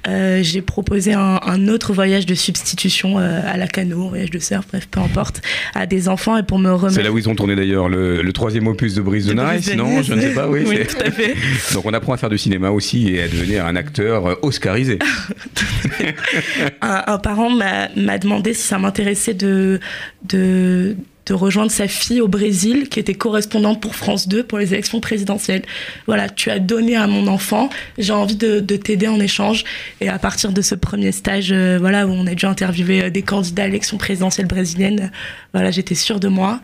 [0.08, 4.40] Euh, J'ai proposé un, un autre voyage de substitution euh, à la cano, voyage de
[4.40, 5.42] surf, bref, peu importe,
[5.76, 6.96] à des enfants et pour me remettre.
[6.96, 9.74] C'est là où ils ont tourné d'ailleurs le, le troisième opus de Brise de Nice,
[9.76, 10.02] non.
[10.02, 10.64] Je ne sais pas, oui.
[10.66, 11.36] Oui, c'est- tout à fait.
[11.74, 14.98] Donc on apprend à faire du cinéma aussi et à devenir un acteur oscarisé.
[16.82, 19.80] un, un parent m'a m'a demandé si ça m'intéressait de,
[20.28, 20.96] de,
[21.32, 25.00] de rejoindre sa fille au Brésil, qui était correspondante pour France 2 pour les élections
[25.00, 25.62] présidentielles.
[26.06, 29.64] Voilà, tu as donné à mon enfant, j'ai envie de, de t'aider en échange.
[30.02, 33.10] Et à partir de ce premier stage, euh, voilà, où on a dû interviewer euh,
[33.10, 35.10] des candidats à l'élection présidentielle brésilienne,
[35.54, 36.60] voilà, j'étais sûre de moi.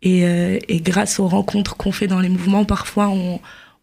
[0.00, 3.12] Et, euh, grâce aux rencontres qu'on fait dans les mouvements, parfois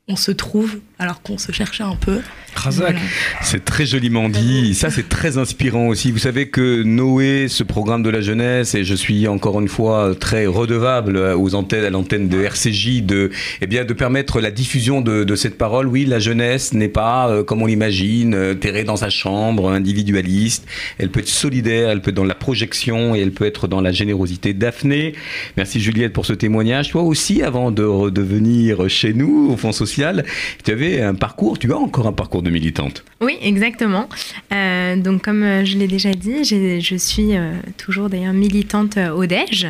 [0.07, 2.19] on se trouve alors qu'on se cherchait un peu.
[2.55, 2.91] Razak.
[2.91, 2.99] Voilà.
[3.41, 4.73] C'est très joliment dit.
[4.75, 6.11] Ça, c'est très inspirant aussi.
[6.11, 10.13] Vous savez que Noé, ce programme de la jeunesse, et je suis encore une fois
[10.19, 15.01] très redevable aux antennes, à l'antenne de RCJ, de, eh bien, de permettre la diffusion
[15.01, 15.87] de, de cette parole.
[15.87, 20.65] Oui, la jeunesse n'est pas, euh, comme on l'imagine, euh, terrée dans sa chambre, individualiste.
[20.99, 23.81] Elle peut être solidaire, elle peut être dans la projection et elle peut être dans
[23.81, 24.53] la générosité.
[24.53, 25.13] Daphné,
[25.57, 26.91] merci Juliette pour ce témoignage.
[26.91, 30.23] Toi aussi, avant de redevenir chez nous, au Fonds social,
[30.63, 33.03] tu avais un parcours, tu as encore un parcours de militante.
[33.21, 34.09] Oui, exactement.
[34.53, 39.25] Euh, donc, comme euh, je l'ai déjà dit, je suis euh, toujours d'ailleurs militante au
[39.25, 39.67] DEJ.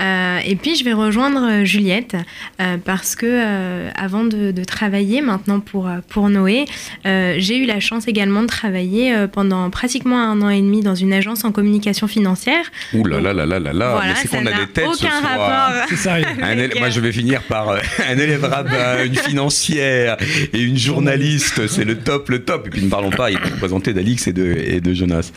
[0.00, 2.16] Euh, et puis, je vais rejoindre Juliette
[2.60, 6.64] euh, parce que euh, avant de, de travailler maintenant pour, pour Noé,
[7.06, 10.80] euh, j'ai eu la chance également de travailler euh, pendant pratiquement un an et demi
[10.82, 12.64] dans une agence en communication financière.
[12.94, 15.04] Ouh là là là là là là, Voilà, mais c'est qu'on a des têtes ce
[15.06, 15.48] aucun soir.
[15.70, 15.86] rapport.
[15.88, 16.26] C'est sérieux.
[16.78, 17.78] Moi, je vais finir par euh,
[18.08, 20.16] un élève rabbin, une financière
[20.52, 21.66] et une journaliste.
[21.66, 22.66] C'est le top, le top.
[22.66, 25.32] Et puis, ne parlons pas, il est représenté d'Alix et de, et de Jonas.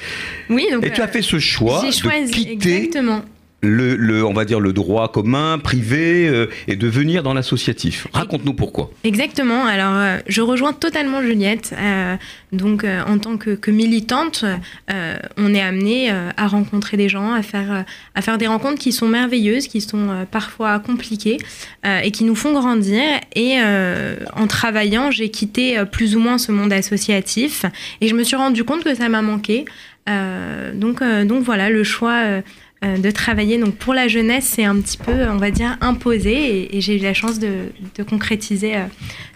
[0.49, 0.85] Oui, donc.
[0.85, 3.23] Et tu as euh, fait ce choix J'ai de choisi quitter exactement.
[3.63, 8.07] Le, on va dire, le droit commun, privé, euh, et de venir dans l'associatif.
[8.13, 8.91] Raconte-nous pourquoi.
[9.03, 9.65] Exactement.
[9.65, 11.73] Alors, euh, je rejoins totalement Juliette.
[11.77, 12.15] Euh,
[12.51, 14.45] donc, euh, en tant que, que militante,
[14.91, 17.81] euh, on est amené euh, à rencontrer des gens, à faire, euh,
[18.15, 21.37] à faire des rencontres qui sont merveilleuses, qui sont euh, parfois compliquées
[21.85, 23.01] euh, et qui nous font grandir.
[23.35, 27.65] Et euh, en travaillant, j'ai quitté euh, plus ou moins ce monde associatif
[28.01, 29.65] et je me suis rendu compte que ça m'a manqué.
[30.09, 32.41] Euh, donc, euh, donc voilà, le choix.
[32.83, 33.57] Euh, de travailler.
[33.57, 36.97] Donc pour la jeunesse, c'est un petit peu, on va dire, imposé et, et j'ai
[36.97, 37.49] eu la chance de,
[37.97, 38.79] de concrétiser euh,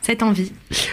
[0.01, 0.51] cette envie.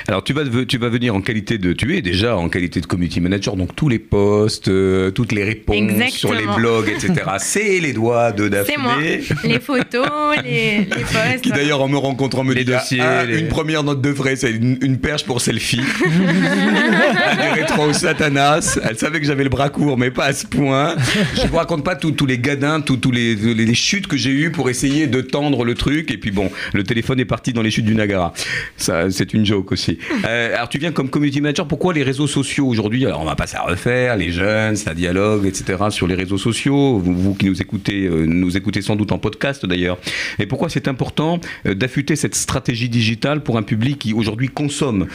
[0.08, 2.86] Alors tu vas, tu vas venir en qualité de, tu es déjà en qualité de
[2.86, 7.12] community manager, donc tous les posts, euh, toutes les réponses sur les blogs, etc.
[7.38, 8.94] C'est les doigts de C'est moi.
[8.96, 9.20] Daphné.
[9.44, 10.06] Les photos,
[10.44, 11.40] les, les posts.
[11.42, 14.36] Qui d'ailleurs en me rencontrant me dit dossiers, ah, les- une première note de frais,
[14.36, 15.80] c'est une, une perche pour selfie.
[17.56, 18.78] Elle trop au Satanas.
[18.88, 20.96] Elle savait que j'avais le bras court, mais pas à ce point.
[21.34, 24.52] Je vous raconte pas tous tous les gadins, tous les, les, chutes que j'ai eues
[24.52, 26.10] pour essayer de tendre le truc.
[26.10, 28.34] Et puis bon, le téléphone est parti dans les chutes du Niagara.
[28.76, 29.98] Ça, c'est une joke aussi.
[30.24, 31.68] Euh, alors tu viens comme community manager.
[31.68, 34.16] Pourquoi les réseaux sociaux aujourd'hui Alors on va pas ça refaire.
[34.16, 35.84] Les jeunes, ça dialogue, etc.
[35.90, 36.98] Sur les réseaux sociaux.
[36.98, 39.98] Vous, vous qui nous écoutez, euh, nous écoutez sans doute en podcast d'ailleurs.
[40.38, 45.06] Et pourquoi c'est important euh, d'affûter cette stratégie digitale pour un public qui aujourd'hui consomme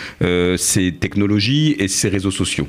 [0.57, 2.67] ces technologies et ces réseaux sociaux?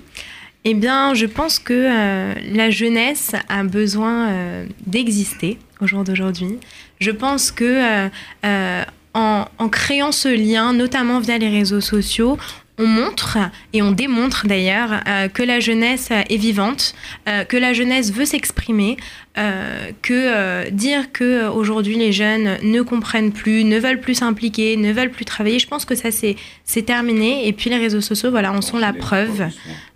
[0.64, 6.58] Eh bien, je pense que euh, la jeunesse a besoin euh, d'exister au jour d'aujourd'hui.
[6.98, 8.08] Je pense que euh,
[8.44, 12.36] euh, en, en créant ce lien, notamment via les réseaux sociaux,
[12.80, 13.36] on montre
[13.74, 16.94] et on démontre d'ailleurs euh, que la jeunesse est vivante,
[17.28, 18.96] euh, que la jeunesse veut s'exprimer,
[19.36, 24.14] euh, que euh, dire que euh, aujourd'hui les jeunes ne comprennent plus, ne veulent plus
[24.14, 27.46] s'impliquer, ne veulent plus travailler, je pense que ça c'est c'est terminé.
[27.46, 29.48] Et puis les réseaux sociaux, voilà, en sont la preuve.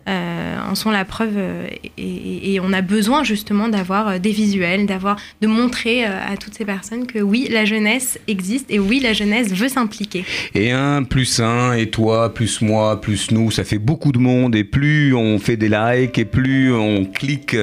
[0.07, 4.19] Euh, en sont la preuve euh, et, et- et on a besoin justement d'avoir euh,
[4.19, 8.67] des visuels, d'avoir de montrer euh, à toutes ces personnes que oui, la jeunesse existe
[8.71, 10.27] et oui, la jeunesse veut s'impliquer.
[10.55, 14.55] Et un plus un, et toi, plus moi, plus nous, ça fait beaucoup de monde.
[14.55, 17.57] Et plus on fait des likes, et plus on clique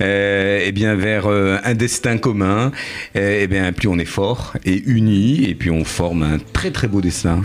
[0.00, 2.72] euh, eh bien, vers euh, un destin commun,
[3.14, 6.72] euh, eh bien, plus on est fort et uni, et puis on forme un très
[6.72, 7.42] très beau destin.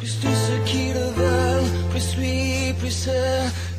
[0.00, 1.31] Plus tous ceux qui le veulent,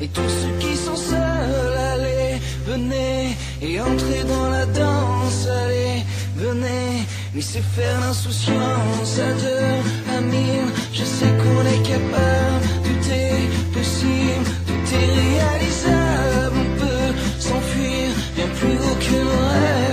[0.04, 6.02] et tous ceux qui sont seuls, allez, venez, et entrez dans la danse, allez,
[6.36, 13.44] venez, laissez faire l'insouciance à deux, à mille, je sais qu'on est capable, tout est
[13.76, 19.83] possible, tout est réalisable, on peut s'enfuir, bien plus haut que nos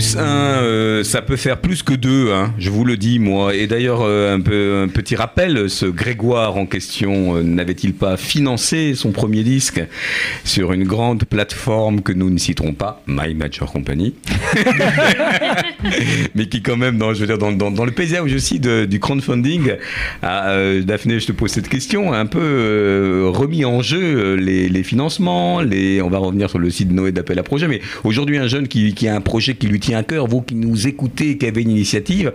[0.00, 3.54] ça peut faire plus que deux, hein, je vous le dis moi.
[3.54, 8.16] Et d'ailleurs, euh, un, peu, un petit rappel, ce Grégoire en question euh, n'avait-il pas
[8.16, 9.82] financé son premier disque
[10.44, 14.14] sur une grande plateforme que nous ne citerons pas, My Major Company,
[16.34, 18.84] mais qui quand même, dans, je veux dire, dans, dans- dans le paysage aussi de-
[18.84, 19.72] du crowdfunding,
[20.22, 24.00] a, euh, Daphné, je te pose cette question, a un peu euh, remis en jeu
[24.02, 27.42] euh, les, les financements, les, on va revenir sur le site de Noé d'appel à
[27.42, 30.26] projet, mais aujourd'hui un jeune qui, qui a un projet qui lui tient à cœur,
[30.26, 32.32] vous qui nous écoutez, qui avez une initiative,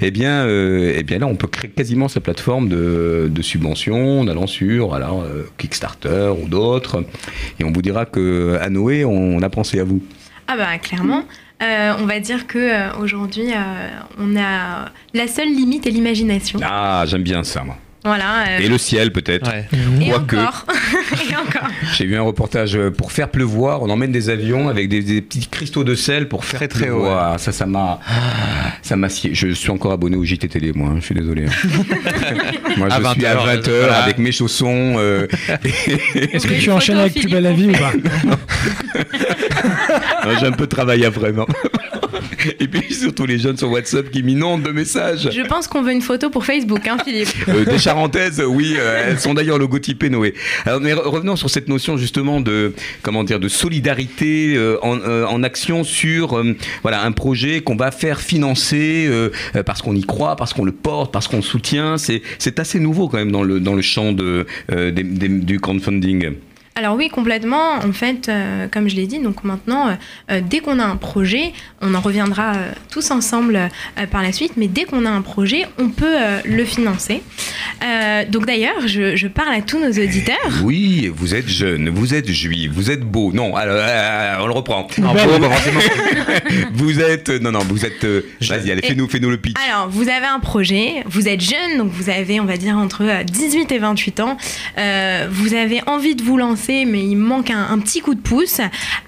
[0.00, 4.20] eh bien, euh, eh bien là on peut créer quasiment sa plateforme de, de subvention
[4.20, 7.04] en allant sur alors, euh, Kickstarter ou d'autres,
[7.58, 10.02] et on vous dira que à Noé on a pensé à vous.
[10.48, 11.24] Ah bah clairement.
[11.62, 13.88] Euh, on va dire que euh, aujourd'hui, euh,
[14.18, 16.58] on a la seule limite est l'imagination.
[16.62, 17.76] Ah, j'aime bien ça, moi.
[18.04, 18.46] Voilà.
[18.48, 19.48] euh, Et le ciel peut-être.
[20.00, 20.36] et Quoique.
[20.36, 20.66] encore.
[21.30, 21.68] et encore.
[21.94, 23.82] J'ai vu un reportage euh, pour faire pleuvoir.
[23.82, 26.98] On emmène des avions avec des, des petits cristaux de sel pour faire très haut,
[27.00, 27.38] pleuvoir.
[27.38, 28.00] Ça, ça m'a,
[28.82, 29.30] ça m'a scié.
[29.34, 30.88] Je suis encore abonné au JT Télé, moi.
[30.90, 31.44] hein, Je suis désolé.
[32.76, 34.02] moi, je À suis à 20 20 h voilà.
[34.02, 34.94] avec mes chaussons.
[34.98, 35.26] euh,
[36.14, 37.92] Est-ce que tu enchaînes avec Plus belle la vie ou pas
[40.26, 41.46] Ouais, J'ai un peu de travail après, non
[42.60, 45.28] Et puis surtout les jeunes sur WhatsApp qui m'inondent de messages.
[45.32, 47.28] Je pense qu'on veut une photo pour Facebook, hein, Philippe.
[47.48, 50.34] Euh, des charentaises, oui, euh, elles sont d'ailleurs logotypées Noé.
[50.64, 54.98] Alors, mais re- revenons sur cette notion justement de comment dire de solidarité euh, en,
[55.00, 56.42] en action sur
[56.82, 59.10] voilà un projet qu'on va faire financer
[59.66, 61.98] parce qu'on y croit, parce qu'on le porte, parce qu'on le soutient.
[61.98, 65.60] C'est c'est assez nouveau quand même dans le dans le champ de des- des- du
[65.60, 66.32] crowdfunding.
[66.74, 67.74] Alors oui, complètement.
[67.84, 69.92] En fait, euh, comme je l'ai dit, donc maintenant, euh,
[70.30, 71.52] euh, dès qu'on a un projet,
[71.82, 75.20] on en reviendra euh, tous ensemble euh, par la suite, mais dès qu'on a un
[75.20, 77.22] projet, on peut euh, le financer.
[77.84, 80.38] Euh, donc d'ailleurs, je, je parle à tous nos auditeurs.
[80.64, 83.32] Oui, vous êtes jeune, vous êtes juif, vous êtes beau.
[83.34, 84.86] Non, alors, euh, on le reprend.
[84.96, 85.80] Beau, bah, forcément.
[86.72, 88.04] vous êtes non non, vous êtes.
[88.04, 89.56] euh, Vas-y, allez, fais-nous fais-nous le pitch.
[89.68, 93.02] Alors, vous avez un projet, vous êtes jeune, donc vous avez, on va dire, entre
[93.04, 94.38] euh, 18 et 28 ans.
[94.78, 98.20] Euh, vous avez envie de vous lancer, mais il manque un, un petit coup de
[98.20, 98.60] pouce.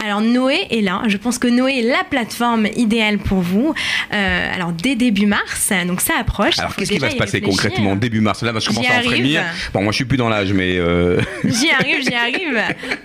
[0.04, 1.02] Alors, Noé est là.
[1.06, 3.74] Je pense que Noé est la plateforme idéale pour vous.
[4.12, 6.58] Euh, alors, dès début mars, donc ça approche.
[6.58, 9.02] Alors, qu'est-ce qui va se passer concrètement début mars Là, moi, je commence à en
[9.02, 9.42] frémir.
[9.72, 10.76] Bon, moi, je suis plus dans l'âge, mais.
[10.76, 12.60] euh, J'y arrive, j'y arrive.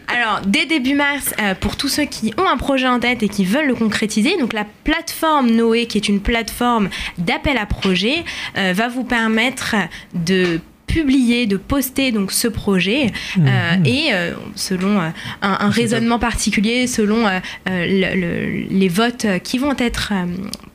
[0.07, 3.29] Alors, dès début mars, euh, pour tous ceux qui ont un projet en tête et
[3.29, 8.23] qui veulent le concrétiser, donc la plateforme Noé, qui est une plateforme d'appel à projet,
[8.55, 9.75] va vous permettre
[10.13, 10.59] de
[10.93, 13.01] publier, de poster donc ce projet
[13.37, 13.41] euh,
[13.77, 13.85] Mhm.
[13.85, 15.09] et euh, selon euh,
[15.41, 20.25] un, un raisonnement particulier, selon euh, euh, le- le- les votes qui vont être euh,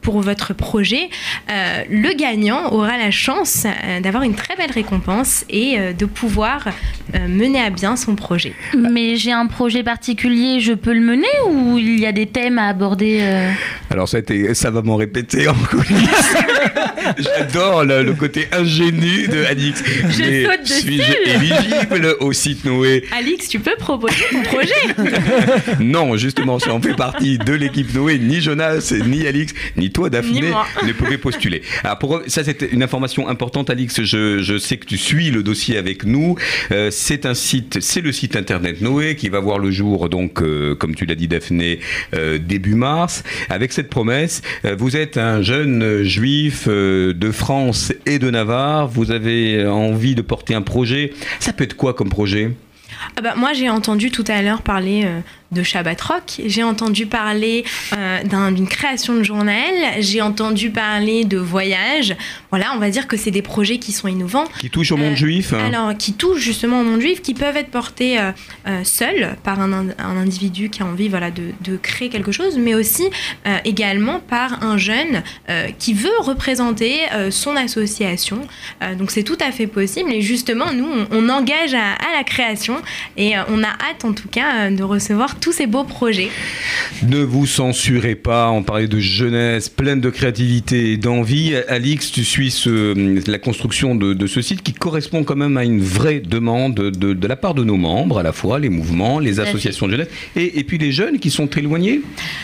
[0.05, 1.09] pour votre projet,
[1.51, 6.05] euh, le gagnant aura la chance euh, d'avoir une très belle récompense et euh, de
[6.05, 6.69] pouvoir
[7.15, 8.53] euh, mener à bien son projet.
[8.77, 12.59] Mais j'ai un projet particulier, je peux le mener ou il y a des thèmes
[12.59, 13.51] à aborder euh
[13.91, 16.37] Alors, ça a été savamment répété en coulisses.
[17.19, 19.83] J'adore le, le côté ingénu de Alix.
[20.11, 20.81] Je Mais saute dessus.
[20.83, 23.05] Suis-je éligible au site Noé?
[23.17, 28.19] Alix, tu peux proposer ton projet Non, justement, si on fait partie de l'équipe Noé,
[28.19, 30.53] ni Jonas, ni Alix, ni toi, Daphné,
[30.87, 31.63] ne pouvez postuler.
[31.83, 34.03] Alors, pour, ça, c'était une information importante, Alix.
[34.03, 36.37] Je, je sais que tu suis le dossier avec nous.
[36.73, 40.43] Euh, c'est un site, c'est le site internet Noé qui va voir le jour, donc,
[40.43, 41.79] euh, comme tu l'as dit, Daphné,
[42.15, 43.23] euh, début mars.
[43.49, 48.89] Avec cette promesse, euh, vous êtes un jeune juif euh, de France et de Navarre.
[48.89, 51.13] Vous avez envie de porter un projet.
[51.39, 52.51] Ça peut être quoi comme projet?
[53.17, 55.21] Ah bah, moi, j'ai entendu tout à l'heure parler euh,
[55.55, 57.65] de Shabbat Rock, j'ai entendu parler
[57.97, 62.17] euh, d'un- d'une création de journal, j'ai entendu parler de voyage.
[62.51, 64.45] Voilà, on va dire que c'est des projets qui sont innovants.
[64.61, 67.57] qui touche au monde juif hein Alors, qui touchent justement au monde juif, qui peuvent
[67.57, 68.33] être portés euh,
[68.67, 72.33] euh, seuls par un, ind- un individu qui a envie voilà, de, de créer quelque
[72.33, 73.05] chose, mais aussi
[73.47, 78.41] euh, également par un jeune euh, qui veut représenter euh, son association.
[78.83, 80.13] Euh, donc, c'est tout à fait possible.
[80.13, 82.77] Et justement, nous, on, on engage à, à la création
[83.17, 86.31] et euh, on a hâte, en tout cas, euh, de recevoir tous ces beaux projets.
[87.07, 91.55] Ne vous censurez pas, on parlait de jeunesse, pleine de créativité et d'envie.
[91.69, 95.65] Alix, tu suis ce- la construction de, de ce site qui correspond quand même à
[95.65, 99.19] une vraie demande de, de la part de nos membres, à la fois les mouvements,
[99.19, 102.01] les associations de jeunesse et, et puis les jeunes qui sont éloignés.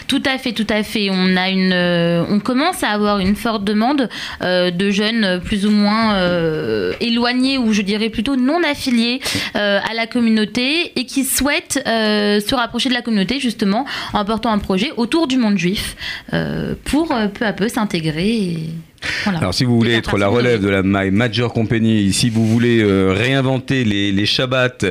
[0.07, 1.09] Tout à fait, tout à fait.
[1.11, 4.11] On a une, euh, on commence à avoir une forte demande
[4.43, 9.21] euh, de jeunes plus ou moins euh, éloignés ou je dirais plutôt non affiliés
[9.55, 14.59] à la communauté et qui souhaitent se rapprocher de la communauté justement en portant un
[14.59, 15.97] projet autour du monde juif
[16.33, 18.29] euh, pour euh, peu à peu s'intégrer.
[18.29, 18.59] et-
[19.25, 19.39] Voilà.
[19.39, 22.81] Alors si vous voulez être la relève de la My Major Company, si vous voulez
[22.83, 24.85] euh, réinventer les, les Shabbats,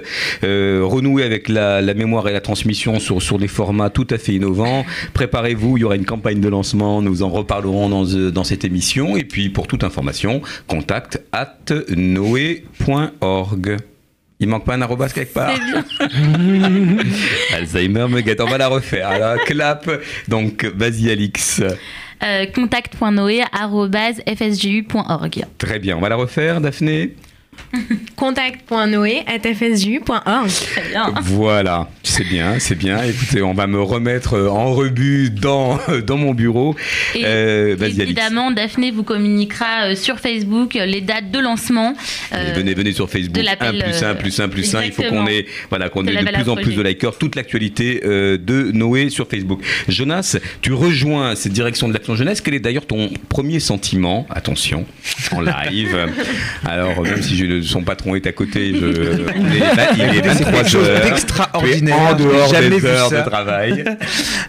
[0.44, 4.18] euh, renouer avec la, la mémoire et la transmission sur, sur des formats tout à
[4.18, 4.84] fait innovants,
[5.14, 9.16] préparez-vous, il y aura une campagne de lancement, nous en reparlerons dans, dans cette émission.
[9.16, 11.58] Et puis pour toute information, contact at
[11.96, 13.78] noé.org.
[14.42, 15.52] Il manque pas un arrobas quelque part
[17.54, 19.10] Alzheimer me guette, on va la refaire.
[19.10, 19.92] Alors clap,
[20.30, 21.62] donc vas-y Alix.
[22.24, 25.46] Euh, contact.noé.fsgu.org.
[25.58, 27.16] Très bien, on va la refaire Daphné?
[28.16, 30.50] Contact.noé.fsju.org.
[30.50, 31.14] Très bien.
[31.22, 33.02] Voilà, c'est bien, c'est bien.
[33.04, 36.76] Écoutez, on va me remettre euh, en rebut dans, dans mon bureau.
[37.16, 38.00] Et Euh, Alix.
[38.00, 41.94] Évidemment, Daphné vous communiquera euh, sur Facebook les dates de lancement.
[42.34, 43.36] euh, venez, venez sur Facebook.
[43.36, 44.84] de 1 l'appel, plus 1 euh, plus 1 plus 1.
[44.86, 48.02] Il faut qu'on ait, voilà, qu'on ait de plus en plus de likers, toute l'actualité
[48.06, 49.62] euh, de Noé sur Facebook.
[49.88, 52.42] Jonas, tu rejoins cette direction de l'action jeunesse.
[52.42, 54.26] Quel est d'ailleurs ton premier sentiment?
[54.30, 54.86] Attention,
[55.32, 55.96] en live.
[56.66, 60.64] Alors, même si je, son patron est à côté, je, est- il est C'est 23
[60.64, 60.70] quelque
[62.00, 63.22] En dehors jamais des vu heures ça.
[63.24, 63.84] de travail.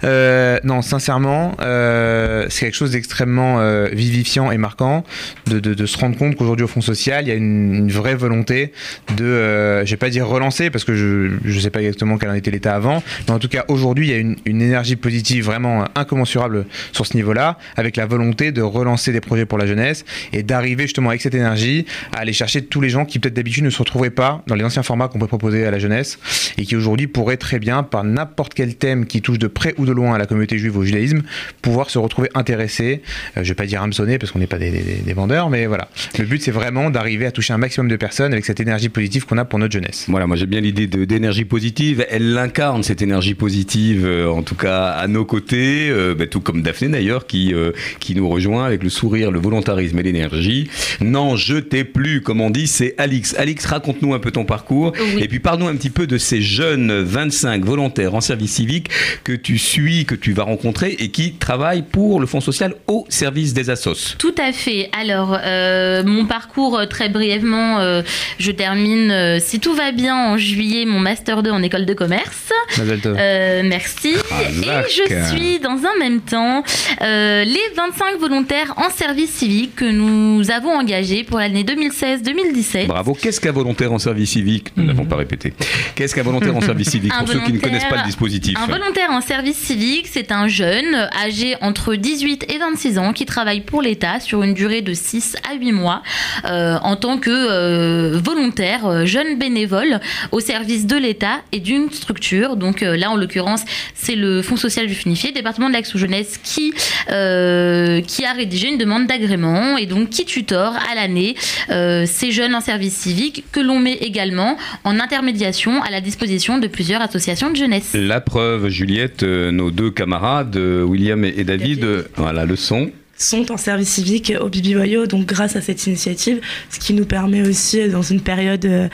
[0.02, 5.04] Euh, non, sincèrement, euh, c'est quelque chose d'extrêmement euh, vivifiant et marquant
[5.46, 7.90] de, de- de se rendre compte qu'aujourd'hui au Fonds social, il y a une, une
[7.92, 8.72] vraie volonté
[9.16, 12.30] de, euh, je vais pas dire relancer parce que je ne sais pas exactement quel
[12.30, 14.96] en était l'état avant, mais en tout cas aujourd'hui, il y a une, une énergie
[14.96, 19.66] positive vraiment incommensurable sur ce niveau-là, avec la volonté de relancer des projets pour la
[19.66, 21.84] jeunesse et d'arriver justement avec cette énergie
[22.14, 24.64] à aller chercher tous les gens qui peut-être d'habitude ne se retrouveraient pas dans les
[24.64, 26.18] anciens formats qu'on peut proposer à la jeunesse
[26.56, 29.86] et qui aujourd'hui pourraient très bien, par n'importe quel thème qui touche de près ou
[29.86, 31.22] de loin à la communauté juive au judaïsme,
[31.62, 33.02] pouvoir se retrouver intéressés.
[33.36, 35.66] Euh, je vais pas dire hameçonnés parce qu'on n'est pas des, des- des vendeurs, mais
[35.66, 35.88] voilà.
[36.18, 39.26] Le but c'est vraiment d'arriver à toucher un maximum de personnes avec cette énergie positive
[39.26, 40.06] qu'on a pour notre jeunesse.
[40.08, 42.06] Voilà, moi j'ai bien l'idée d'énergie positive.
[42.10, 46.40] Elle l'incarne cette énergie positive, euh, en tout cas à nos côtés, euh, bah, tout
[46.40, 50.68] comme Daphné d'ailleurs, qui, euh, qui nous rejoint avec le sourire, le volontarisme et l'énergie.
[51.00, 53.34] Non, je t'ai plus, comme on dit, c'est Alix.
[53.38, 54.92] Alix, raconte-nous un peu ton parcours.
[55.18, 56.90] Et puis parle-nous un petit peu de ces jeunes
[57.30, 58.88] 25 volontaires en service civique
[59.22, 63.06] que tu suis, que tu vas rencontrer et qui travaillent pour le Fonds social au
[63.08, 64.16] service des assos.
[64.18, 64.90] Tout à fait.
[65.00, 68.02] Alors, euh, mon parcours, euh, très brièvement, euh,
[68.38, 71.94] je termine, euh, si tout va bien, en juillet, mon Master 2 en école de
[71.94, 72.52] commerce.
[72.80, 74.14] Euh, merci.
[74.28, 74.86] Razak.
[74.86, 76.64] Et je suis dans un même temps
[77.02, 82.86] euh, les 25 volontaires en service civique que nous avons engagés pour l'année 2016-2017.
[82.88, 83.14] Bravo.
[83.14, 84.68] Qu'est-ce qu'un volontaire en service civique?
[84.76, 85.52] Nous n'avons pas répété.
[85.94, 87.12] Qu'est-ce qu'un volontaire en service civique?
[87.20, 88.58] Un Pour ceux qui ne connaissent pas le volontaire- dispositif.
[88.58, 93.26] Un volontaire en service civique, c'est un jeune âgé entre 18 et 26 ans qui
[93.26, 96.02] travaille pour l'État sur une durée de 6 à 8 mois
[96.46, 100.00] euh, en tant que euh, volontaire, euh, jeune bénévole
[100.32, 102.56] au service de l'État et d'une structure.
[102.56, 103.62] Donc euh, là, en l'occurrence,
[103.94, 106.72] c'est le Fonds social du Funifié, département de l'action jeunesse, qui,
[107.06, 111.34] qui a rédigé une demande d'agrément et donc qui tutore à l'année
[111.68, 116.66] ces jeunes en service civique que l'on met également en intermédiation à la disposition de
[116.66, 117.94] plusieurs associations de jeunesse.
[117.94, 122.56] La preuve, Juliette, euh, nos deux camarades, euh, William et et David, euh, voilà le
[122.56, 122.90] son.
[123.16, 126.40] sont en service civique au Bibi Boyo, donc grâce à cette initiative,
[126.70, 128.90] ce qui nous permet aussi, dans une période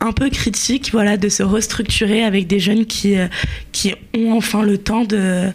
[0.00, 3.16] un peu critique, voilà, de se restructurer avec des jeunes qui,
[3.72, 5.48] qui ont enfin le temps de,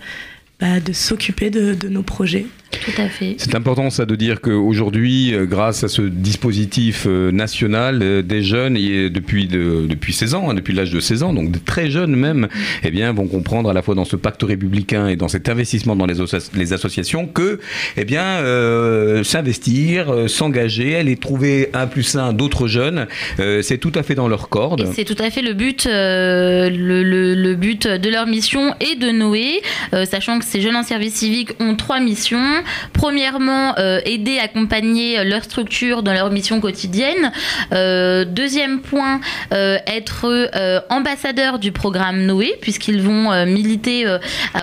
[0.60, 2.46] bah, de s'occuper de, de nos projets.
[2.72, 3.36] Tout à fait.
[3.38, 8.44] C'est important ça de dire qu'aujourd'hui, euh, grâce à ce dispositif euh, national, euh, des
[8.44, 11.90] jeunes, et depuis, de- depuis 16 ans, hein, depuis l'âge de 16 ans, donc très
[11.90, 12.48] jeunes même,
[12.84, 15.96] eh bien, vont comprendre à la fois dans ce pacte républicain et dans cet investissement
[15.96, 16.22] dans les,
[16.74, 17.60] associations que,
[17.98, 23.08] eh bien, euh, s'investir, euh, s'engager, aller trouver un plus un d'autres jeunes,
[23.40, 24.90] euh, c'est tout à fait dans leur corde.
[24.94, 26.70] C'est tout à fait le but, le,
[27.04, 29.62] le- le but de leur mission et de Noé,
[30.06, 32.55] sachant que ces jeunes en service civique ont trois missions.
[32.94, 37.32] Premièrement, euh, aider, accompagner leur structure dans leur mission quotidienne.
[37.74, 39.20] Euh, deuxième point,
[39.54, 40.26] euh, être
[40.56, 44.20] euh, ambassadeurs du programme Noé, puisqu'ils vont euh, militer euh,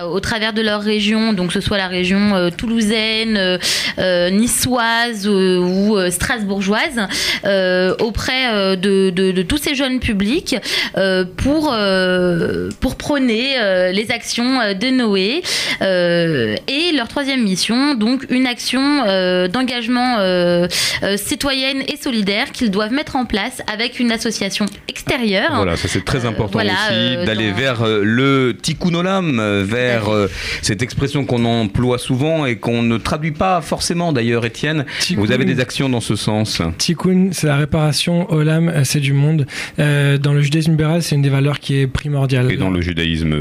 [0.09, 3.57] au travers de leur région, donc que ce soit la région euh, toulousaine, euh,
[3.99, 7.07] euh, niçoise euh, ou euh, strasbourgeoise,
[7.45, 10.55] euh, auprès euh, de, tous ces jeunes publics
[10.97, 12.69] euh, pour, euh,
[13.03, 15.43] prôner euh, les actions euh, de Noé.
[15.81, 20.67] Euh, et leur troisième mission, donc une action euh, d'engagement euh,
[21.03, 25.51] euh, citoyenne et solidaire qu'ils doivent mettre en place avec une association extérieure.
[25.55, 30.09] Voilà, ça c'est très important voilà, aussi euh, d'aller dans- vers le tikkun olam, vers
[30.09, 30.27] euh,
[30.61, 34.85] cette expression qu'on emploie souvent et qu'on ne traduit pas forcément d'ailleurs, Étienne.
[35.17, 36.61] Vous avez des actions dans ce sens.
[36.77, 38.31] Tikkun, c'est la réparation.
[38.31, 39.45] Olam, c'est du monde.
[39.79, 42.51] Euh, dans le judaïsme libéral, c'est une des valeurs qui est primordiale.
[42.51, 43.33] Et dans le judaïsme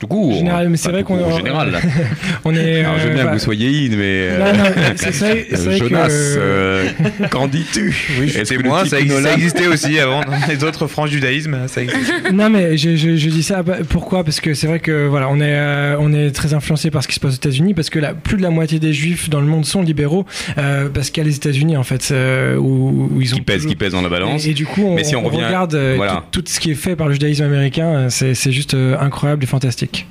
[0.00, 0.34] tout court.
[0.34, 1.80] Général, mais c'est Pas vrai qu'on court, en général.
[2.44, 2.80] on est.
[2.84, 4.38] Alors, je veux bien que vous soyez in, mais.
[4.38, 7.94] Non, non, c'est vrai- c'est vrai que- Jonas, qu'en dis-tu?
[8.20, 11.56] Oui, le moi, ça, ça existait aussi avant dans les autres franges du judaïsme.
[11.68, 12.12] Ça existait.
[12.32, 14.24] non mais je, je- je dis ça bah, pourquoi?
[14.24, 17.08] Parce que c'est vrai que voilà on est euh, on est très influencé par ce
[17.08, 19.40] qui se passe aux États-Unis parce que la, plus de la moitié des juifs dans
[19.40, 20.26] le monde sont libéraux
[20.58, 23.42] euh, parce qu'il y a les États-Unis en fait euh, où, où ils ont Qui
[23.42, 24.46] pèse, toujours- qui pèse dans la balance.
[24.46, 26.24] et, et du coup on, Mais si on revient- regarde euh, voilà.
[26.30, 29.44] tout, tout ce qui est fait par le judaïsme américain c'est c'est juste euh, incroyable
[29.44, 30.06] et fantastique.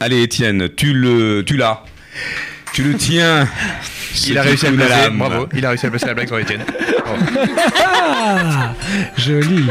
[0.00, 1.82] Allez, Étienne, tu le, tu l'as.
[2.72, 3.48] Tu le tiens.
[4.26, 5.10] Il a réussi à le placer.
[5.10, 5.48] Bravo.
[5.54, 6.64] Il a réussi à placer la blague sur Étienne.
[7.04, 7.22] Bravo.
[8.38, 8.72] Ah
[9.16, 9.66] joli.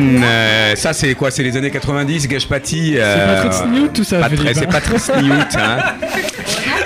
[0.00, 1.30] Euh, ça c'est quoi?
[1.30, 4.66] C'est les années 90, Gashpati C'est Patrick Stewart, tout ça, Pas très- Philippe, C'est.
[4.66, 5.78] Patrick Stewart, hein.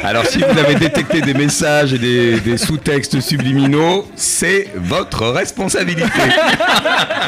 [0.04, 6.02] Alors si vous avez détecté des messages et des, des sous-textes subliminaux, c'est votre responsabilité.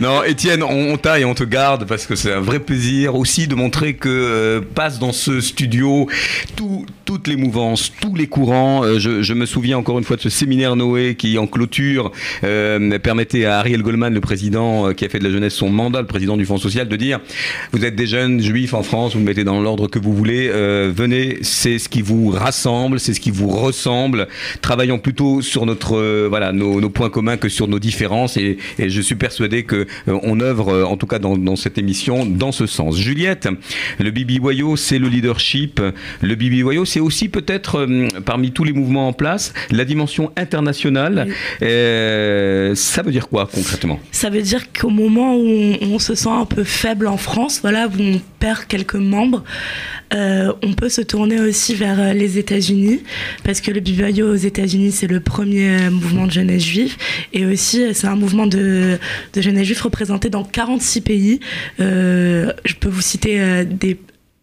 [0.00, 3.14] non, Étienne, on, on t'a et on te garde parce que c'est un vrai plaisir
[3.14, 6.08] aussi de montrer que euh, passe dans ce studio
[6.56, 8.84] tout- toutes les mouvances, tous les courants.
[8.84, 12.12] Euh, je, me souviens encore une fois de ce séminaire Noé qui, en clôture,
[12.44, 15.70] euh, permettait à Ariel Goldman, le président euh, qui a fait de la jeunesse son
[15.70, 17.20] mandat, le président du Fonds social, de dire
[17.72, 20.50] vous êtes des jeunes juifs en France, vous me mettez dans l'ordre que vous voulez,
[20.52, 24.28] euh, venez, c'est ce qui vous rassemble, c'est ce qui vous ressemble.
[24.60, 29.14] Travaillons plutôt sur notre voilà nos, points communs que sur nos différences et, je suis
[29.14, 32.98] persuadé que euh, on œuvre en tout cas dans, dans cette émission dans ce sens.
[32.98, 33.48] Juliette,
[33.98, 35.80] le BBYO c'est le leadership,
[36.20, 41.28] le BBYO c'est aussi peut-être euh, parmi tous les mouvements en place la dimension internationale.
[41.62, 44.00] Euh, ça veut dire quoi concrètement?
[44.12, 47.60] Ça veut dire qu'au moment où on, on se sent un peu faible en France,
[47.62, 49.44] voilà, où on perd quelques membres,
[50.14, 53.00] euh, on peut se tourner aussi vers les États-Unis,
[53.44, 56.96] parce que le BBYO aux États-Unis, c'est le premier mouvement de jeunesse juive,
[57.32, 58.98] et aussi c'est un mouvement de,
[59.32, 61.40] de jeunesse juive représenté dans 46 pays.
[61.78, 63.98] Je peux vous citer des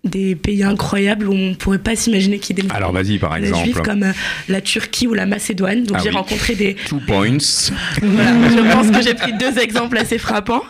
[0.05, 3.35] des pays incroyables où on pourrait pas s'imaginer qu'il y ait des Alors vas-y par
[3.35, 3.63] exemple.
[3.63, 4.11] juives comme euh,
[4.49, 5.83] la Turquie ou la Macédoine.
[5.83, 6.15] Donc Ah j'ai oui.
[6.15, 7.25] rencontré des, Two points.
[8.01, 10.63] voilà, je pense que j'ai pris deux exemples assez frappants.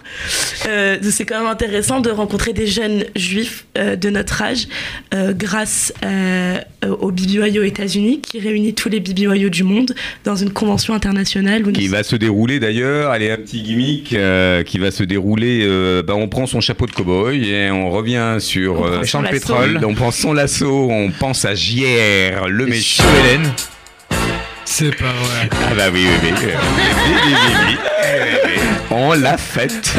[0.68, 4.68] Euh, c'est quand même intéressant de rencontrer des jeunes juifs euh, de notre âge
[5.14, 6.60] euh, grâce euh,
[7.00, 11.64] au BBYO États-Unis qui réunit tous les BBYO du monde dans une convention internationale.
[11.64, 15.04] Où nous- qui va se dérouler d'ailleurs, allez un petit gimmick euh, qui va se
[15.04, 19.80] dérouler, euh, bah, on prend son chapeau de cow-boy et on revient sur On pétrole,
[19.86, 23.04] on prend son lasso, on pense à JR, le méchant.
[23.24, 23.52] Hélène.
[24.66, 25.50] C'est pas vrai.
[25.52, 26.50] Ah bah oui, oui, oui.
[28.92, 29.96] On l'a faite.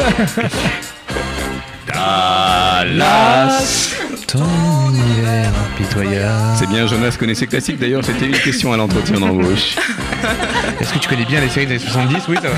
[1.87, 3.95] Dallas.
[4.27, 6.57] Ton univers impitoyable.
[6.59, 7.79] C'est bien, Jonas connaît ses classiques.
[7.79, 9.75] D'ailleurs, c'était une question à l'entretien d'embauche.
[10.79, 12.55] Est-ce que tu connais bien les séries des années 70 Oui, ça va.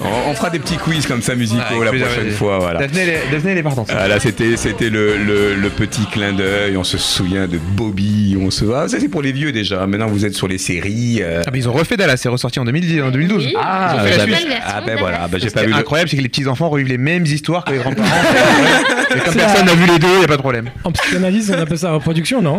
[0.00, 2.58] On, on fera des petits quiz comme ça musicaux Ouais, avec la plaisir, prochaine fois.
[2.58, 2.80] Voilà.
[2.80, 3.88] Daphné, est partante.
[3.96, 6.76] Ah, là, c'était, c'était le, le, le petit clin d'œil.
[6.76, 8.36] On se souvient de Bobby.
[8.40, 9.86] On se ah, ça c'est pour les vieux déjà.
[9.86, 11.18] Maintenant, vous êtes sur les séries.
[11.22, 11.42] euh.
[11.46, 13.44] Ah, mais ils ont refait Dallas, c'est ressorti en, 2010, en 2012.
[13.46, 13.54] Oui.
[13.60, 14.48] Ah, Ils ont fait la j'avais- suite.
[14.64, 15.72] ah, ben voilà, ben j'ai pas vu.
[15.72, 18.08] incroyable, c'est que les petits enfants revivent les mêmes histoires que les grands-parents.
[19.14, 20.70] Et comme personne n'a vu les deux, il n'y a pas de problème.
[20.84, 22.56] En psychanalyse, on appelle ça reproduction, non?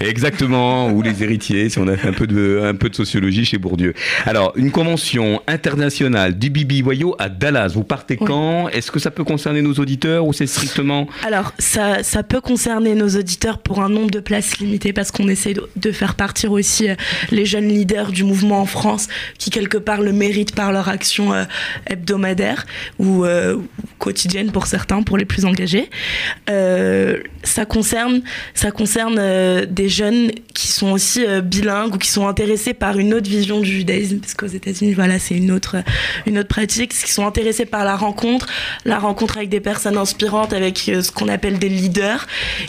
[0.00, 0.88] Exactement.
[0.90, 1.68] Ou les héritiers.
[1.68, 3.75] Si on a fait un peu de, un peu de sociologie chez Bourdieu.
[3.76, 3.94] Dieu.
[4.24, 7.72] Alors, une convention internationale du BBYO à Dallas.
[7.74, 8.68] Vous partez quand?
[8.68, 12.94] Est-ce que ça peut concerner nos auditeurs ou c'est strictement Alors, ça, ça peut concerner
[12.94, 16.52] nos auditeurs pour un nombre de places limité parce qu'on essaie de, de faire partir
[16.52, 16.94] aussi euh,
[17.30, 19.08] les jeunes leaders du mouvement en France
[19.38, 21.44] qui, quelque part, le méritent par leur action euh,
[21.86, 22.66] hebdomadaire
[22.98, 23.58] ou euh,
[23.98, 25.90] quotidienne pour certains, pour les plus engagés.
[27.42, 28.22] Ça concerne,
[28.54, 33.28] ça concerne des jeunes qui sont aussi bilingues ou qui sont intéressés par une autre
[33.28, 35.76] vision du judaïsme, parce qu'aux États-Unis, voilà, c'est une autre,
[36.26, 38.46] une autre pratique, qui sont intéressés par la rencontre,
[38.84, 42.26] la rencontre avec des personnes inspirantes, avec euh, ce qu'on appelle des leaders.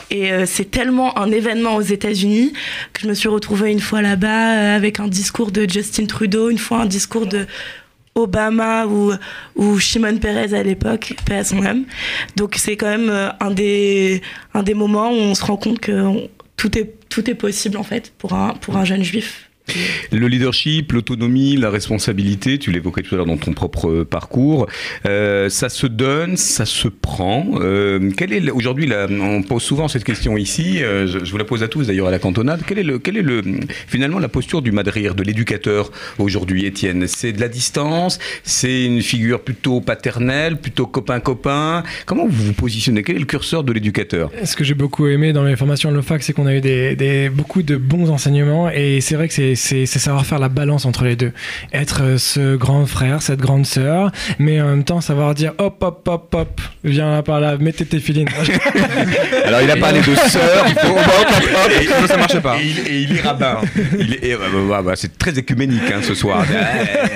[0.09, 2.53] Et euh, c'est tellement un événement aux États-Unis
[2.93, 6.49] que je me suis retrouvée une fois là-bas euh, avec un discours de Justin Trudeau,
[6.49, 7.45] une fois un discours de
[8.15, 9.13] Obama ou,
[9.55, 11.43] ou Shimon Peres à l'époque, paix à.
[12.35, 14.21] Donc c'est quand même un des,
[14.55, 17.83] un des moments où on se rend compte que tout est, tout est possible en
[17.83, 19.46] fait pour un, pour un jeune juif.
[20.11, 24.67] Le leadership, l'autonomie, la responsabilité, tu l'évoquais tout à l'heure dans ton propre euh, parcours,
[25.05, 27.45] euh, ça se donne, ça se prend.
[27.59, 31.63] Euh, quel est aujourd'hui, on pose souvent cette question ici, euh, je, vous la pose
[31.63, 33.41] à tous d'ailleurs à la cantonade, quel est, le, quel est le,
[33.87, 37.05] finalement la posture du madrir, de l'éducateur aujourd'hui, Étienne?
[37.07, 41.83] C'est de la distance, c'est une figure plutôt paternelle, plutôt copain-copain?
[42.05, 43.03] Comment vous vous positionnez?
[43.03, 44.31] Quel est le curseur de l'éducateur?
[44.43, 47.29] Ce que j'ai beaucoup aimé dans mes formations à l'OFAC, c'est qu'on a eu des-
[47.33, 50.85] beaucoup de bons enseignements et c'est vrai que c'est c'est- c'est savoir faire la balance
[50.85, 51.33] entre les deux.
[51.73, 55.75] Être euh, ce grand frère, cette grande sœur, mais en même temps savoir dire hop,
[55.83, 58.29] hop, hop, hop, viens là par là, mettez tes filines.
[59.45, 61.71] Alors il a parlé de sœur, il faut hop, hop, hop,
[62.03, 62.57] Et ça marche pas.
[62.61, 63.61] Et il, et il est rabbin.
[63.99, 66.45] Il est- et, bah, bah, bah, c'est très écuménique hein, ce soir.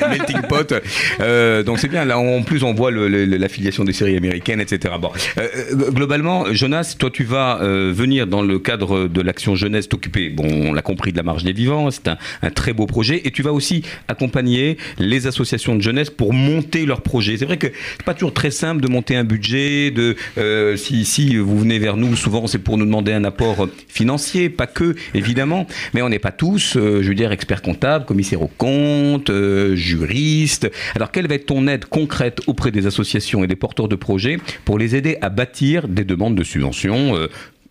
[0.04, 0.74] Eh, melting pot.
[1.20, 2.06] Euh, donc c'est bien.
[2.06, 4.96] Là, en plus, on voit le- le- l'affiliation des séries américaines, etc.
[5.00, 9.56] Bon, Euh, euh, globalement, Jonas, toi, tu vas euh, venir dans le cadre de l'action
[9.56, 10.30] jeunesse t'occuper.
[10.30, 11.90] Bon, on l'a compris de la marge des vivants.
[11.92, 13.22] C'est un, un très beau projet.
[13.26, 17.38] Et tu vas aussi accompagner les associations de jeunesse pour monter leurs projets.
[17.38, 17.68] C'est vrai que
[17.98, 19.92] c'est pas toujours très simple de monter un budget.
[19.92, 23.68] De euh, si, si vous venez vers nous, souvent c'est pour nous demander un apport
[23.88, 28.06] financier, pas que évidemment, mais on n'est pas tous, euh, je veux dire, experts comptables,
[28.06, 30.70] commissaires aux comptes, euh, juristes.
[30.96, 34.38] Alors quelle va être ton aide concrète auprès des associations et des porteurs de projets
[34.66, 37.28] pour les aider à bâtir des demandes de subventions euh,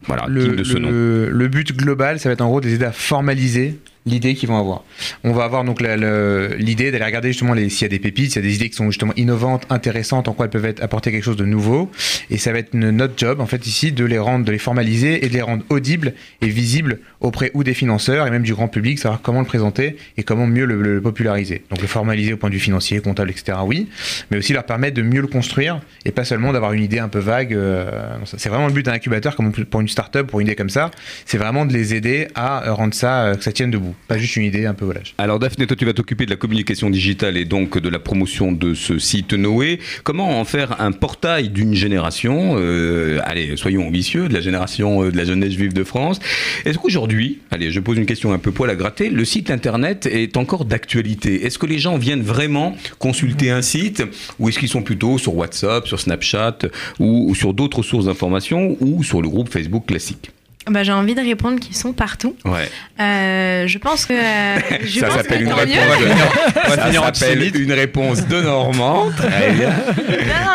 [0.07, 0.91] voilà, le, dignes de ce nom?
[0.91, 4.35] le- le but global, ça va être en gros de les aider à formaliser l'idée
[4.35, 4.85] qu'ils vont avoir.
[5.25, 8.47] On va avoir donc l'idée d'aller regarder justement s'il y a des pépites, s'il y
[8.47, 11.25] a des idées qui sont justement innovantes, intéressantes, en quoi elles peuvent être, apporter quelque
[11.25, 11.91] chose de nouveau.
[12.31, 15.25] Et ça va être notre job, en fait, ici, de les rendre, de les formaliser
[15.25, 18.69] et de les rendre audibles et visibles auprès ou des financeurs et même du grand
[18.69, 21.63] public, savoir comment le présenter et comment mieux le, le populariser.
[21.71, 23.59] Donc le formaliser au point de vue financier, comptable, etc.
[23.65, 23.89] Oui,
[24.31, 27.09] mais aussi leur permettre de mieux le construire et pas seulement d'avoir une idée un
[27.09, 27.53] peu vague.
[27.53, 27.91] euh,
[28.25, 30.91] c'est vraiment le but d'un incubateur, comme pour une start-up, pour une idée comme ça.
[31.27, 33.90] C'est vraiment de les aider à euh, rendre ça, euh, que ça tienne debout.
[34.09, 35.15] Pas juste une idée un peu volage.
[35.19, 38.53] Alors Daphné, toi tu vas t'occuper de la communication digitale et donc de la promotion
[38.53, 39.79] de ce site Noé.
[40.05, 45.11] Comment en faire un portail d'une génération euh, Allez, soyons ambitieux, de la génération euh,
[45.11, 46.21] de la jeunesse juive de France.
[46.65, 50.07] Est-ce qu'aujourd'hui, allez, je pose une question un peu poil à gratter, le site internet
[50.07, 51.45] est encore d'actualité?
[51.45, 54.03] Est-ce que les gens viennent vraiment consulter un site?
[54.39, 56.59] Ou est-ce qu'ils sont plutôt sur WhatsApp, sur Snapchat
[56.99, 60.31] ou, ou sur d'autres sources d'information ou sur le groupe Facebook classique?
[60.69, 62.37] Bah, j'ai envie de répondre qu'ils sont partout.
[62.45, 62.69] Ouais.
[63.01, 64.13] Euh, je pense que.
[64.13, 67.55] euh, je ça s'appelle une antisémite.
[67.57, 69.11] une réponse de Normand.
[69.17, 69.71] Très bien.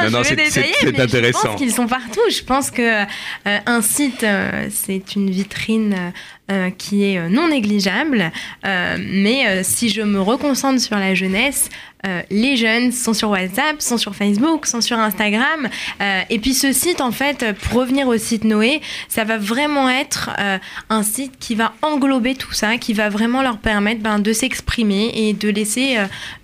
[0.03, 1.47] Non, non, c'est- mais Je intéressant.
[1.49, 2.21] pense qu'ils sont partout.
[2.29, 4.23] Je pense que euh, un site,
[4.69, 6.13] c'est une vitrine
[6.51, 8.31] euh, qui est non négligeable.
[8.65, 11.69] Euh, mais euh, si je me reconcentre sur la jeunesse,
[12.05, 15.67] euh, les jeunes sont sur WhatsApp, sont sur Facebook, sont sur Instagram.
[16.01, 19.89] Euh, et puis ce site, en fait, pour revenir au site Noé, ça va vraiment
[19.89, 20.57] être euh,
[20.89, 25.11] un site qui va englober tout ça, qui va vraiment leur permettre ben, de s'exprimer
[25.15, 25.97] et de laisser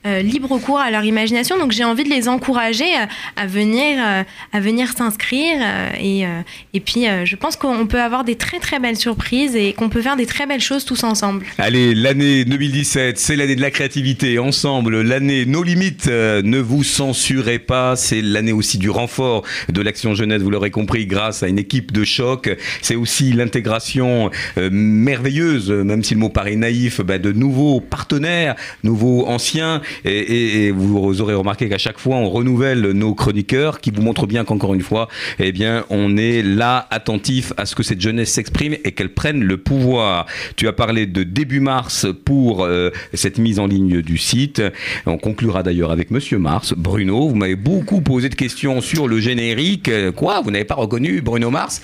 [0.05, 1.57] libre cours à leur imagination.
[1.57, 2.89] Donc j'ai envie de les encourager
[3.35, 5.59] à venir, venir s'inscrire.
[5.99, 6.25] et,
[6.73, 10.01] et puis je pense qu'on peut avoir des très très belles surprises et qu'on peut
[10.01, 11.45] faire des très belles choses tous ensemble.
[11.57, 14.39] Allez, l'année 2017, c'est l'année de la créativité.
[14.39, 16.07] Ensemble, l'année nos limites.
[16.07, 17.95] euh, ne vous censurez pas.
[17.95, 20.41] C'est l'année aussi du renfort de l'action jeunesse.
[20.41, 22.49] Vous l'aurez compris, grâce à une équipe de choc.
[22.81, 28.55] C'est aussi l'intégration euh, merveilleuse, même si le mot paraît naïf, bah, de nouveaux partenaires,
[28.83, 29.81] nouveaux anciens.
[30.05, 34.45] Et, vous aurez remarqué qu'à chaque fois, on renouvelle nos chroniqueurs, qui vous montrent bien
[34.45, 38.75] qu'encore une fois, eh bien, on est là attentif à ce que cette jeunesse s'exprime
[38.85, 40.27] et qu'elle prenne le pouvoir.
[40.55, 44.61] Tu as parlé de début mars pour euh, cette mise en ligne du site.
[45.05, 46.75] On conclura d'ailleurs avec Monsieur Mars.
[46.77, 49.87] Bruno, vous m'avez beaucoup posé de questions sur le générique.
[49.87, 51.81] Euh, quoi Vous n'avez pas reconnu Bruno Mars?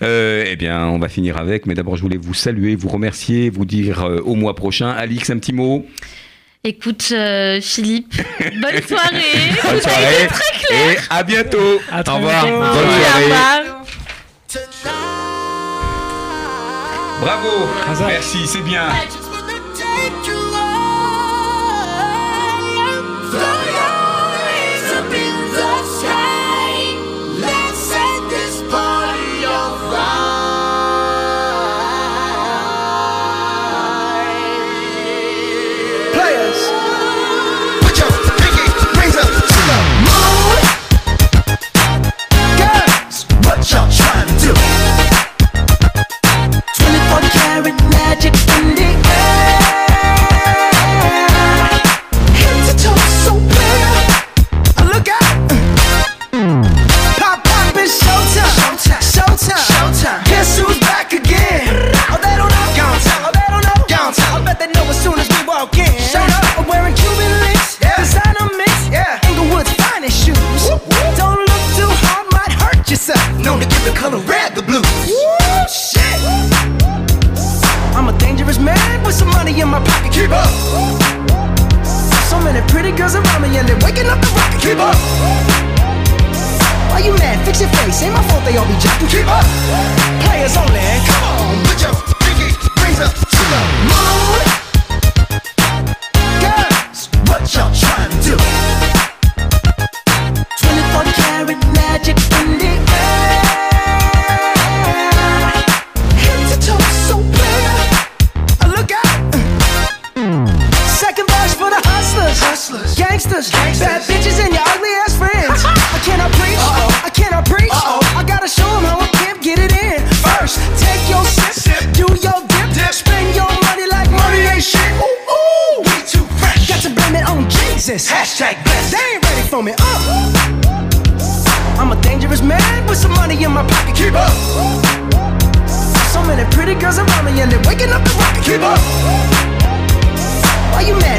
[0.00, 1.66] Euh, eh bien, on va finir avec.
[1.66, 4.88] Mais d'abord, je voulais vous saluer, vous remercier, vous dire euh, au mois prochain.
[4.88, 5.84] Alix, un petit mot?
[6.66, 7.12] Écoute,
[7.60, 9.52] Philippe, bonne soirée.
[9.62, 10.26] bonne soirée.
[10.28, 10.92] Très clair.
[10.92, 11.80] Et à bientôt.
[11.92, 12.46] À au revoir.
[12.46, 13.68] Bonne soirée.
[17.20, 17.68] Bravo.
[18.06, 18.88] Merci, c'est bien.
[36.24, 36.83] Yes.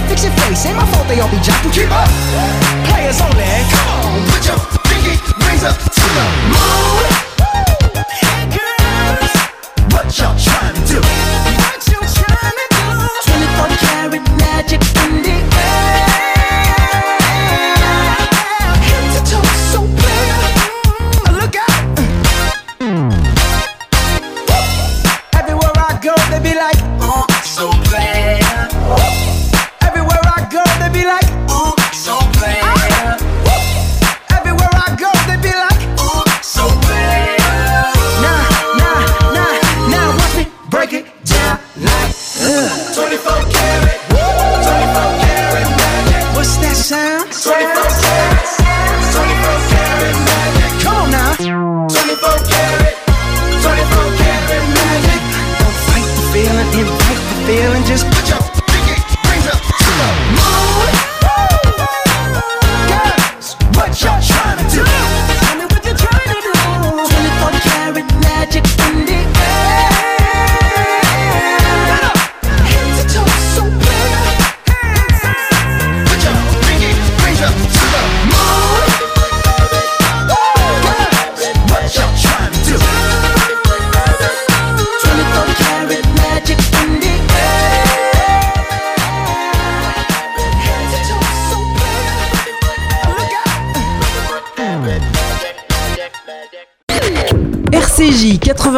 [0.07, 1.73] Fix your face, ain't my fault they all be jocking.
[1.73, 2.09] Keep up,
[2.87, 3.43] players only.
[3.73, 7.05] Come on, put your pinky rings up to the moon.
[8.21, 9.33] Hey girls,
[9.91, 10.99] what y'all trying to do?
[11.01, 12.85] What you trying to do?
[13.25, 14.81] 24 karat magic.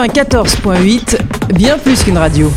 [0.07, 2.51] 94.8, bien plus qu'une radio.